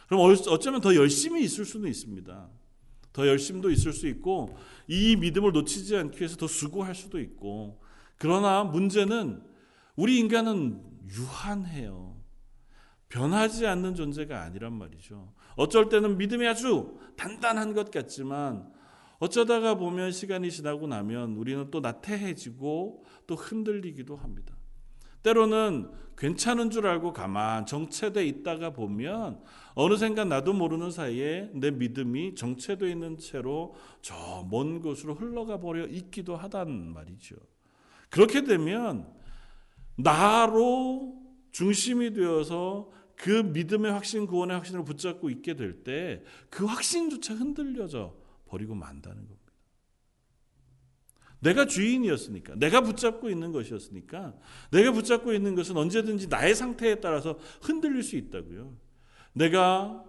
그럼 0.08 0.34
어쩌면 0.48 0.82
더 0.82 0.96
열심히 0.96 1.44
있을 1.44 1.66
수는 1.66 1.90
있습니다. 1.90 2.50
더 3.12 3.28
열심도 3.28 3.72
있을 3.72 3.92
수 3.94 4.08
있고 4.08 4.56
이 4.88 5.16
믿음을 5.16 5.52
놓치지 5.52 5.98
않기 5.98 6.20
위해서 6.20 6.38
더 6.38 6.48
수고할 6.48 6.94
수도 6.94 7.20
있고 7.20 7.82
그러나 8.18 8.64
문제는 8.64 9.42
우리 9.96 10.20
인간은 10.20 10.82
유한해요. 11.10 12.17
변하지 13.10 13.66
않는 13.68 13.96
존재가 13.96 14.42
아니란 14.42 14.74
말이죠. 14.74 15.34
어쩔 15.56 15.90
때는 15.90 16.18
믿음이 16.18 16.46
아주 16.48 16.98
단단한 17.16 17.74
것 17.74 17.90
같지만 17.92 18.72
어쩌다가 19.20 19.76
보면 19.76 20.12
시간이 20.12 20.52
지나고 20.52 20.88
나면 20.88 21.36
우리는 21.38 21.72
또 21.72 21.80
나태해지고 21.80 23.04
또 23.26 23.36
흔들리기도 23.36 24.16
합니다. 24.16 24.56
때로는 25.24 25.90
괜찮은 26.18 26.70
줄 26.70 26.88
알고 26.88 27.14
가만 27.14 27.66
정체돼 27.66 28.26
있다가 28.26 28.72
보면 28.72 29.42
어느샌가 29.74 30.26
나도 30.26 30.54
모르는 30.54 30.92
사이에 30.92 31.50
내 31.54 31.72
믿음이 31.72 32.36
정체돼 32.36 32.90
있는 32.90 33.18
채로 33.18 33.76
저 34.02 34.48
먼 34.50 34.82
곳으로 34.82 35.16
흘러가 35.16 35.60
버려 35.60 35.86
있기도 35.88 36.36
하단 36.36 36.94
말이죠. 36.94 37.36
그렇게 38.10 38.44
되면 38.44 39.12
나로 39.96 41.22
중심이 41.52 42.14
되어서 42.14 42.90
그 43.18 43.30
믿음의 43.32 43.92
확신, 43.92 44.28
구원의 44.28 44.56
확신을 44.56 44.86
붙잡고 44.86 45.30
있게 45.32 45.56
될 45.56 45.84
때 45.84 46.24
그 46.50 46.66
확신조차 46.66 47.34
흔들려져 47.34 48.16
버리고 48.46 48.76
만다는 48.76 49.18
겁니다. 49.28 49.38
내가 51.40 51.66
주인이었으니까, 51.66 52.56
내가 52.56 52.82
붙잡고 52.82 53.30
있는 53.30 53.52
것이었으니까, 53.52 54.34
내가 54.72 54.92
붙잡고 54.92 55.34
있는 55.34 55.56
것은 55.56 55.78
언제든지 55.78 56.28
나의 56.28 56.56
상태에 56.56 56.96
따라서 56.96 57.38
흔들릴 57.62 58.02
수 58.02 58.16
있다고요. 58.16 58.76
내가 59.34 60.04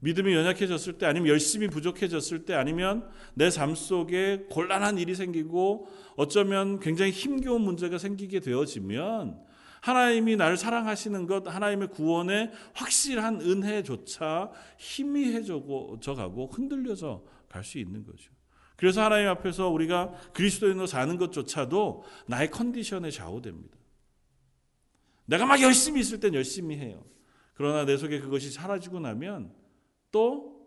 믿음이 0.00 0.32
연약해졌을 0.32 0.98
때, 0.98 1.06
아니면 1.06 1.28
열심히 1.28 1.66
부족해졌을 1.68 2.44
때, 2.44 2.54
아니면 2.54 3.08
내 3.34 3.50
삶 3.50 3.74
속에 3.74 4.46
곤란한 4.50 4.98
일이 4.98 5.16
생기고, 5.16 5.88
어쩌면 6.16 6.78
굉장히 6.78 7.10
힘겨운 7.10 7.62
문제가 7.62 7.98
생기게 7.98 8.38
되어지면, 8.38 9.40
하나님이 9.80 10.36
나를 10.36 10.56
사랑하시는 10.56 11.26
것, 11.26 11.46
하나님의 11.46 11.88
구원의 11.88 12.52
확실한 12.74 13.40
은혜조차 13.40 14.50
희미해져 14.78 15.62
가고 16.16 16.46
흔들려져 16.46 17.24
갈수 17.48 17.78
있는 17.78 18.04
거죠. 18.04 18.32
그래서 18.76 19.02
하나님 19.02 19.28
앞에서 19.28 19.68
우리가 19.68 20.12
그리스도인으로 20.32 20.86
사는 20.86 21.16
것조차도 21.16 22.04
나의 22.26 22.50
컨디션에 22.50 23.10
좌우됩니다. 23.10 23.76
내가 25.26 25.46
막 25.46 25.60
열심히 25.60 26.00
있을 26.00 26.20
땐 26.20 26.34
열심히 26.34 26.76
해요. 26.76 27.04
그러나 27.54 27.84
내 27.84 27.96
속에 27.96 28.20
그것이 28.20 28.50
사라지고 28.50 29.00
나면 29.00 29.52
또 30.10 30.58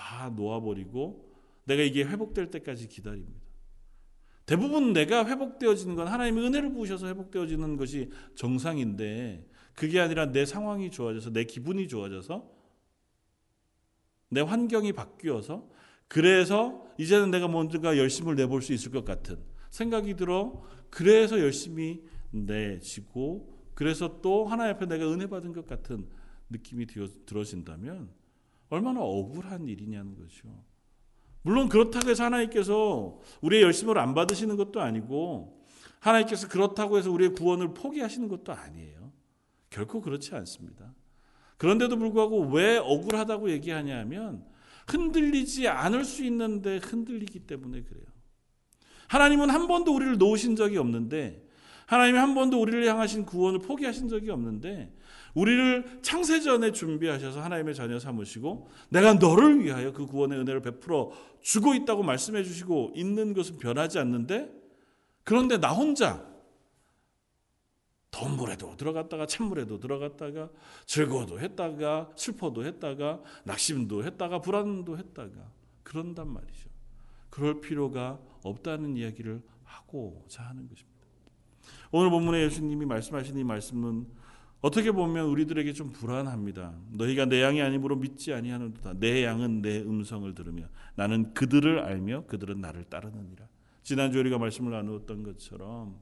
다 0.00 0.30
놓아버리고 0.30 1.30
내가 1.64 1.82
이게 1.82 2.04
회복될 2.04 2.50
때까지 2.50 2.88
기다립니다. 2.88 3.39
대부분 4.50 4.92
내가 4.92 5.24
회복되어지는 5.28 5.94
건 5.94 6.08
하나님의 6.08 6.44
은혜를 6.44 6.72
부으셔서 6.72 7.06
회복되어지는 7.06 7.76
것이 7.76 8.10
정상인데 8.34 9.46
그게 9.76 10.00
아니라 10.00 10.32
내 10.32 10.44
상황이 10.44 10.90
좋아져서 10.90 11.30
내 11.30 11.44
기분이 11.44 11.86
좋아져서 11.86 12.50
내 14.28 14.40
환경이 14.40 14.92
바뀌어서 14.92 15.68
그래서 16.08 16.84
이제는 16.98 17.30
내가 17.30 17.46
뭔가 17.46 17.96
열심을 17.96 18.34
내볼 18.34 18.60
수 18.60 18.72
있을 18.72 18.90
것 18.90 19.04
같은 19.04 19.38
생각이 19.70 20.16
들어 20.16 20.64
그래서 20.90 21.38
열심히 21.38 22.02
내지고 22.32 23.56
그래서 23.74 24.20
또 24.20 24.46
하나님 24.46 24.74
앞에 24.74 24.86
내가 24.86 25.08
은혜 25.12 25.28
받은 25.28 25.52
것 25.52 25.64
같은 25.64 26.08
느낌이 26.48 26.86
들어진다면 27.24 28.10
얼마나 28.68 29.00
억울한 29.00 29.68
일이냐는 29.68 30.16
거죠. 30.16 30.69
물론 31.42 31.68
그렇다고 31.68 32.10
해서 32.10 32.24
하나님께서 32.24 33.18
우리의 33.40 33.62
열심을 33.62 33.98
안 33.98 34.14
받으시는 34.14 34.56
것도 34.56 34.80
아니고 34.80 35.64
하나님께서 36.00 36.48
그렇다고 36.48 36.98
해서 36.98 37.10
우리의 37.10 37.32
구원을 37.32 37.74
포기하시는 37.74 38.28
것도 38.28 38.52
아니에요. 38.52 39.12
결코 39.70 40.00
그렇지 40.00 40.34
않습니다. 40.34 40.94
그런데도 41.56 41.96
불구하고 41.96 42.48
왜 42.48 42.78
억울하다고 42.78 43.50
얘기하냐 43.50 43.98
하면 44.00 44.44
흔들리지 44.88 45.68
않을 45.68 46.04
수 46.04 46.24
있는데 46.24 46.78
흔들리기 46.78 47.40
때문에 47.40 47.82
그래요. 47.82 48.04
하나님은 49.08 49.50
한 49.50 49.66
번도 49.66 49.94
우리를 49.94 50.18
놓으신 50.18 50.56
적이 50.56 50.78
없는데 50.78 51.44
하나님이 51.90 52.18
한 52.18 52.36
번도 52.36 52.60
우리를 52.60 52.86
향하신 52.86 53.26
구원을 53.26 53.58
포기하신 53.58 54.08
적이 54.08 54.30
없는데 54.30 54.94
우리를 55.34 55.98
창세전에 56.02 56.70
준비하셔서 56.70 57.42
하나님의 57.42 57.74
자녀 57.74 57.98
삼으시고 57.98 58.68
내가 58.90 59.14
너를 59.14 59.64
위하여 59.64 59.92
그 59.92 60.06
구원의 60.06 60.38
은혜를 60.38 60.62
베풀어 60.62 61.10
주고 61.40 61.74
있다고 61.74 62.04
말씀해 62.04 62.44
주시고 62.44 62.92
있는 62.94 63.34
것은 63.34 63.58
변하지 63.58 63.98
않는데 63.98 64.52
그런데 65.24 65.58
나 65.58 65.72
혼자 65.72 66.30
물에도 68.36 68.76
들어갔다가 68.76 69.26
찬물에도 69.26 69.80
들어갔다가 69.80 70.50
즐거워도 70.86 71.40
했다가 71.40 72.10
슬퍼도 72.14 72.66
했다가 72.66 73.20
낙심도 73.44 74.04
했다가 74.04 74.40
불안도 74.40 74.96
했다가 74.96 75.52
그런단 75.82 76.28
말이죠. 76.28 76.68
그럴 77.30 77.60
필요가 77.60 78.20
없다는 78.44 78.96
이야기를 78.96 79.42
하고자 79.64 80.44
하는 80.44 80.68
것입니다. 80.68 80.89
오늘 81.92 82.10
본문에 82.10 82.42
예수님이 82.44 82.86
말씀하신 82.86 83.38
이 83.38 83.44
말씀은 83.44 84.06
어떻게 84.60 84.92
보면 84.92 85.26
우리들에게 85.26 85.72
좀 85.72 85.90
불안합니다. 85.90 86.74
너희가 86.92 87.24
내 87.24 87.42
양이 87.42 87.62
아니므로 87.62 87.96
믿지 87.96 88.32
아니하는도다. 88.32 88.94
내 89.00 89.24
양은 89.24 89.62
내 89.62 89.80
음성을 89.80 90.32
들으며 90.34 90.66
나는 90.94 91.32
그들을 91.34 91.80
알며 91.80 92.26
그들은 92.26 92.60
나를 92.60 92.84
따르느니라. 92.84 93.48
지난주 93.82 94.20
우리가 94.20 94.38
말씀을 94.38 94.72
나누었던 94.72 95.22
것처럼 95.22 95.96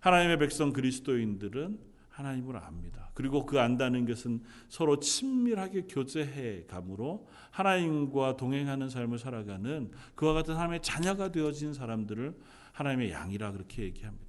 하나님의 0.00 0.38
백성 0.38 0.72
그리스도인들은 0.72 1.96
하나님을 2.10 2.56
압니다. 2.58 3.10
그리고 3.14 3.44
그 3.44 3.58
안다는 3.58 4.06
것은 4.06 4.42
서로 4.68 5.00
친밀하게 5.00 5.82
교제해 5.88 6.64
감으로 6.66 7.26
하나님과 7.50 8.36
동행하는 8.36 8.88
삶을 8.88 9.18
살아가는 9.18 9.90
그와 10.14 10.34
같은 10.34 10.54
하나님의 10.54 10.82
자녀가 10.82 11.32
되어진 11.32 11.74
사람들을 11.74 12.34
하나님의 12.72 13.10
양이라 13.10 13.52
그렇게 13.52 13.82
얘기합니다. 13.82 14.25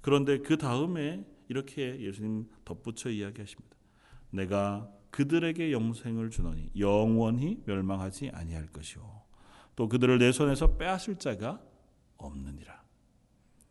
그런데 0.00 0.38
그 0.38 0.56
다음에 0.56 1.24
이렇게 1.48 2.00
예수님 2.00 2.48
덧붙여 2.64 3.10
이야기하십니다. 3.10 3.76
내가 4.30 4.90
그들에게 5.10 5.72
영생을 5.72 6.30
주노니 6.30 6.70
영원히 6.78 7.62
멸망하지 7.66 8.30
아니할 8.32 8.68
것이요 8.68 9.22
또 9.76 9.88
그들을 9.88 10.18
내 10.18 10.30
손에서 10.30 10.76
빼앗을 10.76 11.16
자가 11.16 11.60
없느니라. 12.16 12.80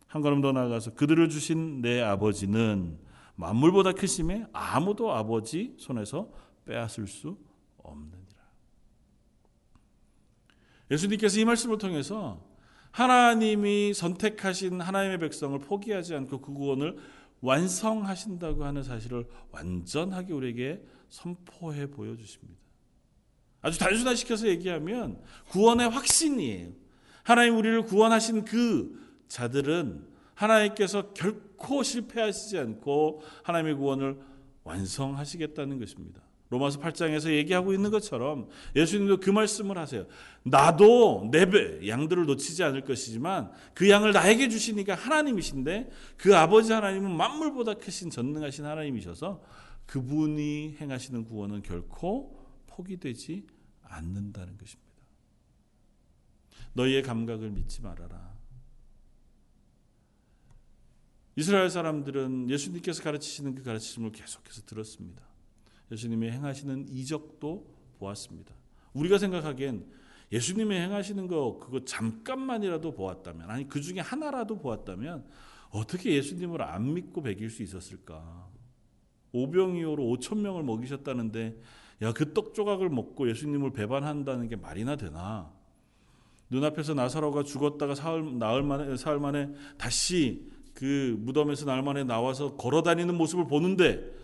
한 0.07 0.21
걸음 0.21 0.41
더 0.41 0.51
나아가서 0.51 0.95
그들을 0.95 1.29
주신 1.29 1.81
내 1.81 2.01
아버지는 2.01 2.99
만물보다 3.35 3.93
크심에 3.93 4.47
아무도 4.51 5.13
아버지 5.13 5.75
손에서 5.77 6.31
빼앗을 6.65 7.07
수 7.07 7.37
없느니라. 7.77 8.19
예수님께서 10.91 11.39
이 11.39 11.45
말씀을 11.45 11.77
통해서 11.77 12.48
하나님이 12.91 13.93
선택하신 13.93 14.81
하나님의 14.81 15.19
백성을 15.19 15.57
포기하지 15.59 16.15
않고 16.15 16.41
그 16.41 16.53
구원을 16.53 16.97
완성하신다고 17.41 18.65
하는 18.65 18.83
사실을 18.83 19.25
완전하게 19.51 20.33
우리에게 20.33 20.83
선포해 21.09 21.87
보여주십니다. 21.89 22.59
아주 23.61 23.77
단순화시켜서 23.79 24.47
얘기하면 24.47 25.21
구원의 25.49 25.89
확신이에요. 25.89 26.71
하나님 27.23 27.57
우리를 27.57 27.83
구원하신 27.83 28.45
그 28.45 28.99
자들은 29.27 30.07
하나님께서 30.33 31.13
결코 31.13 31.83
실패하시지 31.83 32.57
않고 32.57 33.21
하나님의 33.43 33.75
구원을 33.75 34.19
완성하시겠다는 34.63 35.79
것입니다. 35.79 36.21
로마서 36.49 36.79
8장에서 36.79 37.31
얘기하고 37.31 37.73
있는 37.73 37.91
것처럼 37.91 38.49
예수님도 38.75 39.19
그 39.19 39.29
말씀을 39.29 39.77
하세요. 39.77 40.07
나도 40.43 41.29
내 41.31 41.45
양들을 41.87 42.25
놓치지 42.25 42.63
않을 42.63 42.85
것이지만 42.85 43.51
그 43.75 43.89
양을 43.89 44.13
나에게 44.13 44.49
주시니까 44.49 44.95
하나님이신데 44.95 45.89
그 46.17 46.35
아버지 46.35 46.73
하나님은 46.73 47.15
만물보다 47.15 47.75
크신 47.75 48.09
전능하신 48.09 48.65
하나님이셔서 48.65 49.43
그분이 49.85 50.77
행하시는 50.79 51.25
구원은 51.25 51.61
결코 51.61 52.39
포기되지 52.67 53.45
않는다는 53.83 54.57
것입니다. 54.57 54.89
너희의 56.73 57.03
감각을 57.03 57.51
믿지 57.51 57.81
말아라. 57.81 58.37
이스라엘 61.35 61.69
사람들은 61.69 62.49
예수님께서 62.49 63.03
가르치시는 63.03 63.55
그 63.55 63.63
가르침을 63.63 64.11
계속해서 64.11 64.63
들었습니다. 64.63 65.28
예수님이 65.91 66.29
행하시는 66.31 66.87
이적도 66.89 67.65
보았습니다. 67.99 68.53
우리가 68.93 69.17
생각하기엔 69.17 69.85
예수님이 70.31 70.75
행하시는 70.75 71.27
거 71.27 71.57
그거 71.59 71.83
잠깐만이라도 71.83 72.93
보았다면 72.93 73.49
아니 73.49 73.67
그 73.67 73.81
중에 73.81 73.99
하나라도 73.99 74.57
보았다면 74.57 75.25
어떻게 75.71 76.13
예수님을 76.13 76.61
안 76.61 76.93
믿고 76.93 77.21
배길 77.21 77.49
수 77.49 77.63
있었을까? 77.63 78.47
오병이어로 79.31 80.03
5천 80.03 80.39
명을 80.39 80.63
먹이셨다는데 80.63 81.59
야 82.01 82.13
그 82.13 82.33
떡 82.33 82.53
조각을 82.53 82.89
먹고 82.89 83.29
예수님을 83.29 83.73
배반한다는 83.73 84.47
게 84.47 84.55
말이나 84.55 84.95
되나? 84.95 85.51
눈앞에서 86.49 86.93
나사로가 86.95 87.43
죽었다가 87.43 87.93
사흘 87.93 88.39
나흘 88.39 88.63
만에 88.63 88.95
사흘 88.97 89.19
만에 89.19 89.51
다시 89.77 90.49
그 90.73 91.15
무덤에서 91.19 91.65
날 91.65 91.83
만에 91.83 92.03
나와서 92.03 92.55
걸어 92.55 92.81
다니는 92.81 93.15
모습을 93.15 93.47
보는데 93.47 94.18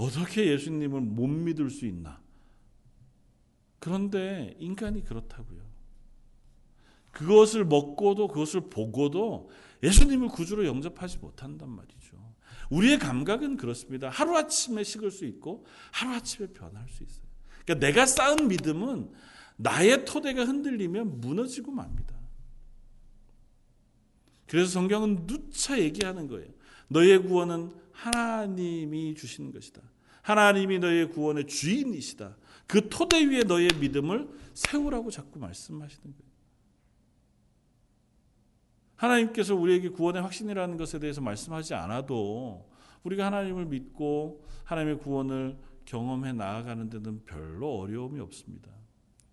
어떻게 0.00 0.46
예수님을 0.46 1.02
못 1.02 1.26
믿을 1.26 1.68
수 1.68 1.84
있나? 1.84 2.22
그런데 3.78 4.56
인간이 4.58 5.04
그렇다고요. 5.04 5.60
그것을 7.10 7.66
먹고도 7.66 8.28
그것을 8.28 8.70
보고도 8.70 9.50
예수님을 9.82 10.28
구주로 10.28 10.64
영접하지 10.64 11.18
못한단 11.18 11.68
말이죠. 11.68 12.16
우리의 12.70 12.98
감각은 12.98 13.58
그렇습니다. 13.58 14.08
하루아침에 14.08 14.84
식을 14.84 15.10
수 15.10 15.26
있고 15.26 15.66
하루아침에 15.92 16.48
변할 16.48 16.88
수 16.88 17.02
있어요. 17.02 17.26
그러니까 17.64 17.86
내가 17.86 18.06
쌓은 18.06 18.48
믿음은 18.48 19.10
나의 19.56 20.06
토대가 20.06 20.46
흔들리면 20.46 21.20
무너지고 21.20 21.72
맙니다. 21.72 22.14
그래서 24.46 24.70
성경은 24.70 25.26
누차 25.26 25.78
얘기하는 25.78 26.26
거예요. 26.26 26.48
너의 26.88 27.22
구원은 27.22 27.70
하나님이 27.92 29.14
주시는 29.14 29.52
것이다. 29.52 29.89
하나님이 30.22 30.78
너의 30.78 31.10
구원의 31.10 31.46
주인이시다. 31.46 32.36
그 32.66 32.88
토대 32.88 33.24
위에 33.26 33.42
너의 33.42 33.68
믿음을 33.80 34.28
세우라고 34.54 35.10
자꾸 35.10 35.38
말씀하시는 35.38 36.02
거예요. 36.02 36.30
하나님께서 38.96 39.54
우리에게 39.54 39.88
구원의 39.88 40.22
확신이라는 40.22 40.76
것에 40.76 40.98
대해서 40.98 41.20
말씀하지 41.20 41.74
않아도 41.74 42.68
우리가 43.02 43.26
하나님을 43.26 43.66
믿고 43.66 44.44
하나님의 44.64 44.98
구원을 44.98 45.56
경험해 45.86 46.34
나아가는 46.34 46.88
데는 46.90 47.24
별로 47.24 47.78
어려움이 47.78 48.20
없습니다. 48.20 48.70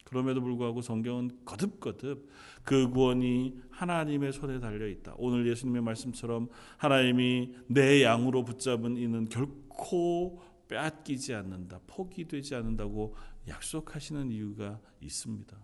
그럼에도 0.06 0.42
불구하고 0.42 0.82
성경은 0.82 1.32
거듭거듭 1.44 2.30
그 2.64 2.90
구원이 2.90 3.60
하나님의 3.72 4.32
손에 4.32 4.62
달려 4.62 4.88
있다. 4.88 5.14
오늘 5.18 5.46
예수님의 5.50 5.82
말씀처럼 5.82 6.48
하나님이 6.78 7.54
내 7.68 8.04
양으로 8.04 8.46
붙잡은 8.46 8.96
이는 8.96 9.28
결코 9.28 10.42
빼앗기지 10.68 11.34
않는다. 11.34 11.80
포기되지 11.88 12.56
않는다고 12.56 13.16
약속하시는 13.48 14.32
이유가 14.32 14.80
있습니다. 15.02 15.58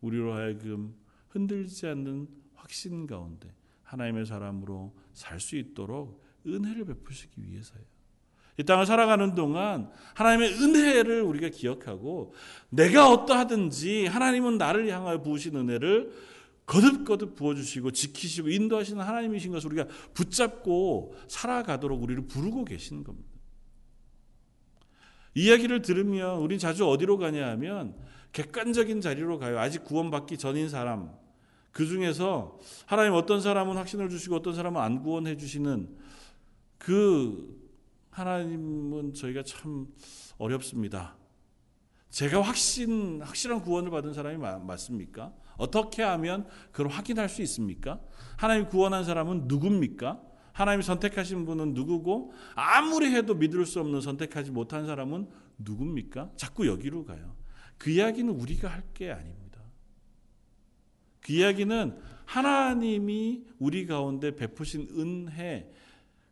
우리로 0.00 0.34
하여금 0.34 0.94
흔들리지 1.28 1.86
않는 1.86 2.28
확신 2.54 3.06
가운데 3.06 3.54
하나님의 3.82 4.26
사람으로 4.26 4.94
살 5.12 5.40
수 5.40 5.56
있도록 5.56 6.22
은혜를 6.46 6.84
베푸시기 6.84 7.42
위해서예요. 7.42 7.84
이 8.58 8.64
땅을 8.64 8.86
살아가는 8.86 9.34
동안 9.34 9.90
하나님의 10.14 10.54
은혜를 10.54 11.22
우리가 11.22 11.48
기억하고 11.48 12.34
내가 12.70 13.10
어떠하든지 13.10 14.06
하나님은 14.06 14.58
나를 14.58 14.88
향하여 14.88 15.22
부으신 15.22 15.54
은혜를 15.56 16.12
거듭거듭 16.66 17.34
부어주시고 17.36 17.92
지키시고 17.92 18.50
인도하시는 18.50 19.02
하나님이신 19.02 19.52
것을 19.52 19.72
우리가 19.72 19.86
붙잡고 20.12 21.14
살아가도록 21.28 22.02
우리를 22.02 22.26
부르고 22.26 22.64
계시는 22.64 23.04
겁니다. 23.04 23.27
이야기를 25.38 25.82
들으면 25.82 26.38
우린 26.38 26.58
자주 26.58 26.88
어디로 26.88 27.16
가냐 27.16 27.48
하면 27.50 27.94
객관적인 28.32 29.00
자리로 29.00 29.38
가요. 29.38 29.60
아직 29.60 29.84
구원받기 29.84 30.36
전인 30.36 30.68
사람. 30.68 31.12
그 31.70 31.86
중에서 31.86 32.58
하나님 32.86 33.12
어떤 33.12 33.40
사람은 33.40 33.76
확신을 33.76 34.08
주시고 34.08 34.34
어떤 34.34 34.54
사람은 34.54 34.80
안 34.80 35.00
구원해 35.00 35.36
주시는 35.36 35.96
그 36.76 37.56
하나님은 38.10 39.14
저희가 39.14 39.44
참 39.44 39.86
어렵습니다. 40.38 41.16
제가 42.10 42.42
확신, 42.42 43.22
확실한 43.22 43.60
구원을 43.62 43.92
받은 43.92 44.14
사람이 44.14 44.38
맞습니까? 44.38 45.32
어떻게 45.56 46.02
하면 46.02 46.48
그걸 46.72 46.88
확인할 46.88 47.28
수 47.28 47.42
있습니까? 47.42 48.00
하나님 48.36 48.66
구원한 48.66 49.04
사람은 49.04 49.42
누굽니까? 49.46 50.20
하나님이 50.58 50.82
선택하신 50.82 51.44
분은 51.46 51.74
누구고 51.74 52.32
아무리 52.56 53.14
해도 53.14 53.32
믿을 53.34 53.64
수 53.64 53.78
없는 53.78 54.00
선택하지 54.00 54.50
못한 54.50 54.86
사람은 54.86 55.28
누굽니까? 55.58 56.32
자꾸 56.34 56.66
여기로 56.66 57.04
가요. 57.04 57.36
그 57.78 57.90
이야기는 57.90 58.28
우리가 58.34 58.66
할 58.66 58.82
게 58.92 59.12
아닙니다. 59.12 59.60
그 61.20 61.32
이야기는 61.32 61.96
하나님이 62.24 63.44
우리 63.60 63.86
가운데 63.86 64.34
베푸신 64.34 64.88
은혜 64.98 65.72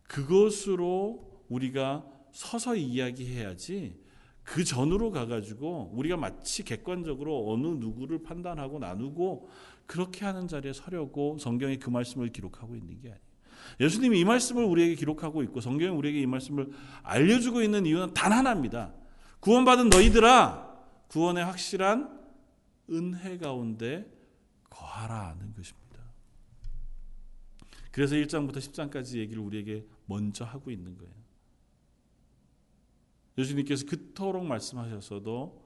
그것으로 0.08 1.44
우리가 1.48 2.04
서서 2.32 2.74
이야기해야지 2.74 3.96
그 4.42 4.64
전으로 4.64 5.12
가가지고 5.12 5.92
우리가 5.94 6.16
마치 6.16 6.64
객관적으로 6.64 7.52
어느 7.52 7.68
누구를 7.68 8.24
판단하고 8.24 8.80
나누고 8.80 9.48
그렇게 9.86 10.24
하는 10.24 10.48
자리에 10.48 10.72
서려고 10.72 11.38
성경이 11.38 11.78
그 11.78 11.90
말씀을 11.90 12.30
기록하고 12.30 12.74
있는 12.74 13.00
게 13.00 13.10
아니에요. 13.10 13.25
예수님이 13.80 14.20
이 14.20 14.24
말씀을 14.24 14.64
우리에게 14.64 14.94
기록하고 14.94 15.42
있고 15.44 15.60
성경이 15.60 15.94
우리에게 15.96 16.20
이 16.20 16.26
말씀을 16.26 16.70
알려주고 17.02 17.62
있는 17.62 17.86
이유는 17.86 18.14
단 18.14 18.32
하나입니다. 18.32 18.92
구원받은 19.40 19.90
너희들아 19.90 20.66
구원의 21.08 21.44
확실한 21.44 22.18
은혜 22.90 23.38
가운데 23.38 24.10
거하라는 24.70 25.54
것입니다. 25.54 25.86
그래서 27.92 28.14
1장부터 28.16 28.56
10장까지 28.56 29.18
얘기를 29.18 29.42
우리에게 29.42 29.86
먼저 30.06 30.44
하고 30.44 30.70
있는 30.70 30.96
거예요. 30.98 31.14
예수님께서 33.38 33.86
그토록 33.86 34.44
말씀하셨어도 34.44 35.64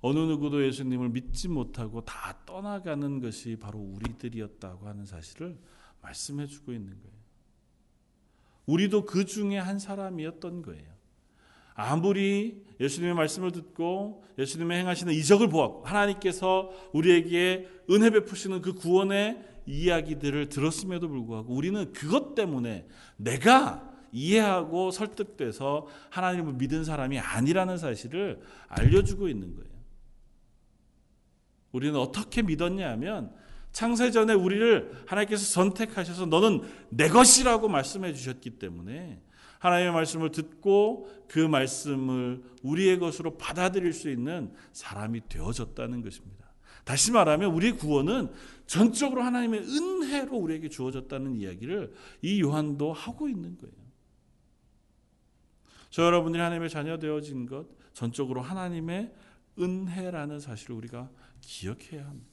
어느 0.00 0.18
누구도 0.18 0.64
예수님을 0.66 1.10
믿지 1.10 1.48
못하고 1.48 2.04
다 2.04 2.36
떠나가는 2.44 3.20
것이 3.20 3.56
바로 3.56 3.78
우리들이었다고 3.78 4.88
하는 4.88 5.06
사실을 5.06 5.58
말씀해 6.00 6.46
주고 6.46 6.72
있는 6.72 7.00
거예요. 7.00 7.21
우리도 8.66 9.04
그 9.04 9.24
중에 9.24 9.58
한 9.58 9.78
사람이었던 9.78 10.62
거예요. 10.62 10.92
아무리 11.74 12.64
예수님의 12.80 13.14
말씀을 13.14 13.50
듣고 13.52 14.24
예수님의 14.38 14.78
행하시는 14.80 15.12
이적을 15.12 15.48
보았고 15.48 15.84
하나님께서 15.84 16.70
우리에게 16.92 17.68
은혜 17.90 18.10
베푸시는 18.10 18.60
그 18.60 18.74
구원의 18.74 19.42
이야기들을 19.66 20.48
들었음에도 20.48 21.08
불구하고 21.08 21.54
우리는 21.54 21.92
그것 21.92 22.34
때문에 22.34 22.86
내가 23.16 23.90
이해하고 24.12 24.90
설득돼서 24.90 25.86
하나님을 26.10 26.54
믿은 26.54 26.84
사람이 26.84 27.18
아니라는 27.18 27.78
사실을 27.78 28.40
알려주고 28.68 29.28
있는 29.28 29.54
거예요. 29.54 29.72
우리는 31.72 31.98
어떻게 31.98 32.42
믿었냐 32.42 32.90
하면 32.90 33.34
창세전에 33.72 34.34
우리를 34.34 35.04
하나님께서 35.06 35.44
선택하셔서 35.44 36.26
너는 36.26 36.62
내 36.90 37.08
것이라고 37.08 37.68
말씀해 37.68 38.12
주셨기 38.12 38.50
때문에 38.58 39.20
하나님의 39.58 39.92
말씀을 39.92 40.30
듣고 40.30 41.08
그 41.28 41.38
말씀을 41.38 42.42
우리의 42.62 42.98
것으로 42.98 43.38
받아들일 43.38 43.92
수 43.92 44.10
있는 44.10 44.52
사람이 44.72 45.28
되어졌다는 45.28 46.02
것입니다. 46.02 46.52
다시 46.84 47.12
말하면 47.12 47.52
우리 47.52 47.72
구원은 47.72 48.32
전적으로 48.66 49.22
하나님의 49.22 49.60
은혜로 49.60 50.36
우리에게 50.36 50.68
주어졌다는 50.68 51.36
이야기를 51.36 51.94
이 52.22 52.40
요한도 52.42 52.92
하고 52.92 53.28
있는 53.28 53.56
거예요. 53.56 53.74
저 55.90 56.02
여러분들이 56.02 56.42
하나님의 56.42 56.70
자녀 56.70 56.98
되어진 56.98 57.46
것 57.46 57.66
전적으로 57.92 58.40
하나님의 58.40 59.12
은혜라는 59.58 60.40
사실을 60.40 60.74
우리가 60.76 61.10
기억해야 61.40 62.06
합니다. 62.06 62.31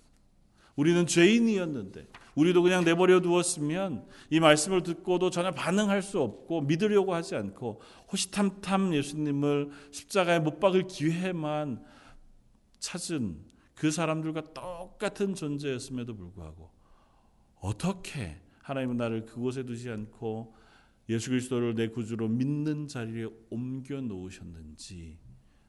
우리는 0.80 1.06
죄인이었는데 1.06 2.08
우리도 2.36 2.64
그냥 2.64 2.86
내버려 2.86 3.20
두었으면 3.20 4.08
이 4.30 4.40
말씀을 4.40 4.82
듣고도 4.82 5.30
전혀 5.30 5.52
반응할 5.52 6.02
수 6.02 6.22
없고 6.22 6.62
믿으려고 6.62 7.14
하지 7.14 7.36
않고 7.36 7.82
호시탐탐 8.10 8.94
예수님을 8.96 9.72
십자가에 9.92 10.40
못 10.40 10.62
박을 10.62 10.88
기회만 10.88 11.84
찾은 12.80 13.42
그 13.76 13.92
사람들과 13.92 14.54
똑같은 14.54 15.36
존재였음에도 15.36 16.16
불구하고 16.16 16.72
어떻게 17.60 18.40
하나님은 18.62 18.96
나를 18.96 19.26
그곳에 19.26 19.64
두지 19.64 19.90
않고 19.90 20.56
예수 21.10 21.30
그리스도를 21.30 21.76
내 21.76 21.90
구주로 21.90 22.30
믿는 22.30 22.88
자리에 22.88 23.28
옮겨 23.50 24.00
놓으셨는지 24.00 25.18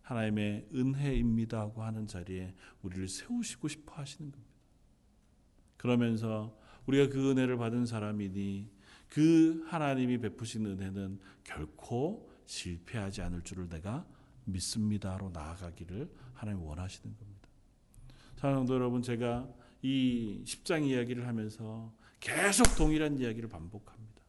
하나님의 0.03 0.69
은혜입니다 0.73 1.59
하고 1.59 1.83
하는 1.83 2.07
자리에 2.07 2.55
우리를 2.83 3.09
세우시고 3.09 3.67
싶어 3.67 3.95
하시는 3.95 4.31
겁니다. 4.31 4.50
그러면서 5.81 6.55
우리가 6.85 7.09
그 7.09 7.31
은혜를 7.31 7.57
받은 7.57 7.87
사람이니 7.87 8.69
그 9.09 9.65
하나님이 9.67 10.19
베푸신 10.19 10.67
은혜는 10.67 11.19
결코 11.43 12.31
실패하지 12.45 13.23
않을 13.23 13.43
줄을 13.45 13.67
내가 13.71 14.07
믿습니다로 14.45 15.31
나아가기를 15.31 16.11
하나님 16.35 16.63
원하시는 16.65 17.17
겁니다. 17.17 17.49
사랑도 18.37 18.75
여러분 18.75 19.01
제가 19.01 19.49
이 19.81 20.43
10장 20.45 20.87
이야기를 20.87 21.27
하면서 21.27 21.95
계속 22.21 22.77
동일한 22.77 23.19
이야기를 23.19 23.49
반복합니다. 23.49 24.21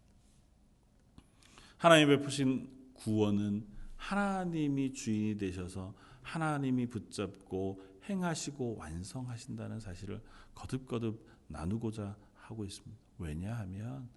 하나님 1.75 2.07
베푸신 2.07 2.69
구원은 2.93 3.67
하나님이 3.97 4.93
주인이 4.93 5.37
되셔서 5.37 5.93
하나님이 6.21 6.87
붙잡고 6.87 7.81
행하시고 8.07 8.77
완성하신다는 8.77 9.81
사실을 9.81 10.21
거듭거듭 10.55 11.30
나누고자 11.51 12.15
하고 12.35 12.65
있습니다. 12.65 13.01
왜냐하면 13.17 14.09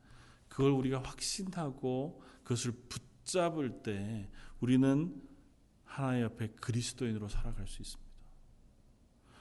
그걸 0.49 0.71
우리가 0.73 1.03
확신하고 1.03 2.23
그것을 2.43 2.73
붙잡을 2.89 3.83
때 3.83 4.29
우리는 4.61 5.21
하나님 5.85 6.27
앞에 6.27 6.49
그리스도인으로 6.61 7.29
살아갈 7.29 7.67
수 7.67 7.83
있습니다. 7.83 8.05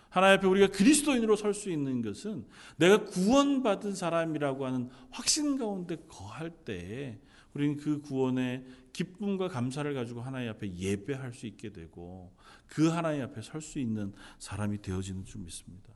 하나님 0.10 0.38
앞에 0.38 0.48
우리가 0.48 0.68
그리스도인으로 0.68 1.36
설 1.36 1.56
수 1.56 1.72
있는 1.72 2.04
것은 2.04 2.46
내가 2.78 3.06
구원받은 3.06 3.96
사람이라고 3.96 4.66
하는 4.66 4.90
확신 5.10 5.58
가운데 5.58 5.98
거할 6.08 6.52
때에 6.52 7.20
우리는 7.56 7.78
그 7.78 8.02
구원의 8.02 8.66
기쁨과 8.94 9.48
감사를 9.48 9.92
가지고 9.94 10.22
하나님 10.22 10.50
앞에 10.52 10.76
예배할 10.76 11.34
수 11.34 11.48
있게 11.48 11.72
되고 11.72 12.36
그 12.68 12.90
하나님 12.90 13.24
앞에 13.24 13.42
설 13.42 13.62
수 13.62 13.80
있는 13.80 14.14
사람이 14.38 14.82
되어지는 14.82 15.26
줄 15.26 15.42
믿습니다. 15.42 15.92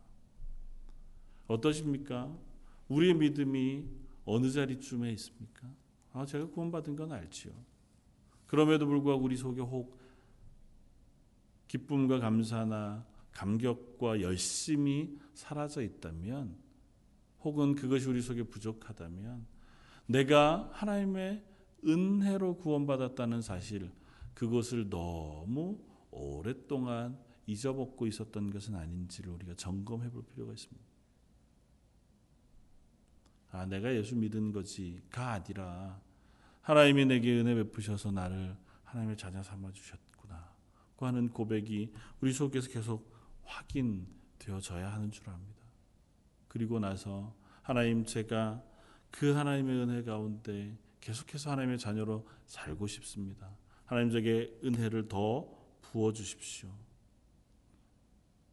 어떠십니까? 1.48 2.36
우리의 2.88 3.14
믿음이 3.16 3.86
어느 4.26 4.50
자리쯤에 4.50 5.12
있습니까? 5.14 5.68
아, 6.14 6.26
제가 6.26 6.48
구원받은 6.48 6.96
건 6.96 7.12
알지요. 7.12 7.54
그럼에도 8.46 8.86
불구하고 8.86 9.24
우리 9.24 9.36
속에 9.36 9.62
혹 9.62 9.98
기쁨과 11.68 12.20
감사나 12.20 13.06
감격과 13.32 14.22
열심이 14.22 15.18
사라져 15.34 15.82
있다면 15.82 16.58
혹은 17.42 17.76
그것이 17.76 18.08
우리 18.10 18.22
속에 18.22 18.44
부족하다면 18.44 19.46
내가 20.08 20.70
하나님의 20.74 21.44
은혜로 21.86 22.58
구원받았다는 22.58 23.42
사실 23.42 23.92
그것을 24.34 24.90
너무 24.90 25.80
오랫동안 26.10 27.18
잊어먹고 27.46 28.08
있었던 28.08 28.50
것은 28.50 28.76
아닌지를 28.76 29.32
우리가 29.32 29.54
점검해 29.56 30.10
볼 30.10 30.24
필요가 30.26 30.54
있습니다. 30.54 30.97
아, 33.52 33.66
내가 33.66 33.94
예수 33.94 34.16
믿은 34.16 34.52
거지가 34.52 35.32
아니라 35.32 36.02
하나님이 36.62 37.06
내게 37.06 37.40
은혜 37.40 37.56
베푸셔서 37.56 38.12
나를 38.12 38.56
하나님의 38.84 39.18
자녀 39.18 39.42
삼아 39.42 39.72
주셨구나. 39.72 40.54
그 40.98 41.06
하는 41.06 41.30
고백이 41.30 41.94
우리 42.22 42.34
속에서 42.34 42.70
계속 42.70 43.14
확인되어져야 43.44 44.92
하는 44.92 45.12
줄 45.12 45.30
압니다. 45.30 45.62
그리고 46.48 46.80
나서 46.80 47.36
하나님 47.62 48.06
제가 48.06 48.64
그 49.12 49.34
하나님의 49.34 49.78
은혜 49.78 50.04
가운데 50.04 50.78
계속해서 51.00 51.52
하나님의 51.52 51.78
자녀로 51.78 52.28
살고 52.46 52.88
싶습니다. 52.88 53.50
하나님 53.86 54.12
제게 54.12 54.58
은혜를 54.64 55.08
더 55.08 55.48
부어 55.82 56.12
주십시오. 56.12 56.70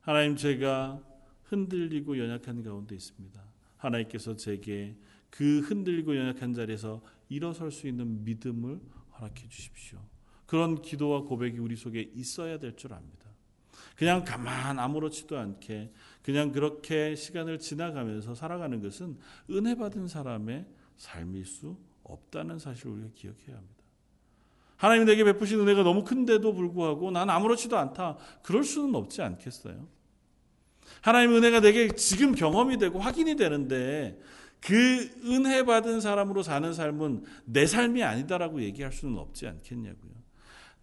하나님 0.00 0.36
제가 0.36 1.02
흔들리고 1.44 2.18
연약한 2.18 2.62
가운데 2.62 2.94
있습니다. 2.94 3.53
하나님께서 3.84 4.36
제게 4.36 4.96
그 5.30 5.60
흔들리고 5.60 6.16
연약한 6.16 6.54
자리에서 6.54 7.02
일어설 7.28 7.70
수 7.70 7.88
있는 7.88 8.24
믿음을 8.24 8.80
허락해 9.16 9.48
주십시오. 9.48 9.98
그런 10.46 10.82
기도와 10.82 11.22
고백이 11.22 11.58
우리 11.58 11.76
속에 11.76 12.10
있어야 12.14 12.58
될 12.58 12.76
줄 12.76 12.92
압니다. 12.92 13.24
그냥 13.96 14.24
가만 14.24 14.78
아무렇지도 14.78 15.38
않게 15.38 15.92
그냥 16.22 16.52
그렇게 16.52 17.14
시간을 17.14 17.58
지나가면서 17.58 18.34
살아가는 18.34 18.80
것은 18.80 19.16
은혜 19.50 19.74
받은 19.76 20.08
사람의 20.08 20.66
삶일 20.96 21.44
수 21.44 21.76
없다는 22.02 22.58
사실을 22.58 22.92
우리가 22.92 23.08
기억해야 23.14 23.56
합니다. 23.56 23.74
하나님이 24.76 25.06
내게 25.06 25.24
베푸신 25.24 25.60
은혜가 25.60 25.82
너무 25.82 26.04
큰데도 26.04 26.52
불구하고 26.54 27.10
난 27.10 27.30
아무렇지도 27.30 27.78
않다. 27.78 28.18
그럴 28.42 28.64
수는 28.64 28.94
없지 28.94 29.22
않겠어요? 29.22 29.88
하나님의 31.00 31.38
은혜가 31.38 31.60
내게 31.60 31.88
지금 31.88 32.34
경험이 32.34 32.78
되고 32.78 32.98
확인이 32.98 33.36
되는데 33.36 34.18
그 34.60 35.10
은혜 35.26 35.62
받은 35.64 36.00
사람으로 36.00 36.42
사는 36.42 36.72
삶은 36.72 37.24
내 37.44 37.66
삶이 37.66 38.02
아니다라고 38.02 38.62
얘기할 38.62 38.92
수는 38.92 39.18
없지 39.18 39.46
않겠냐고요. 39.46 40.12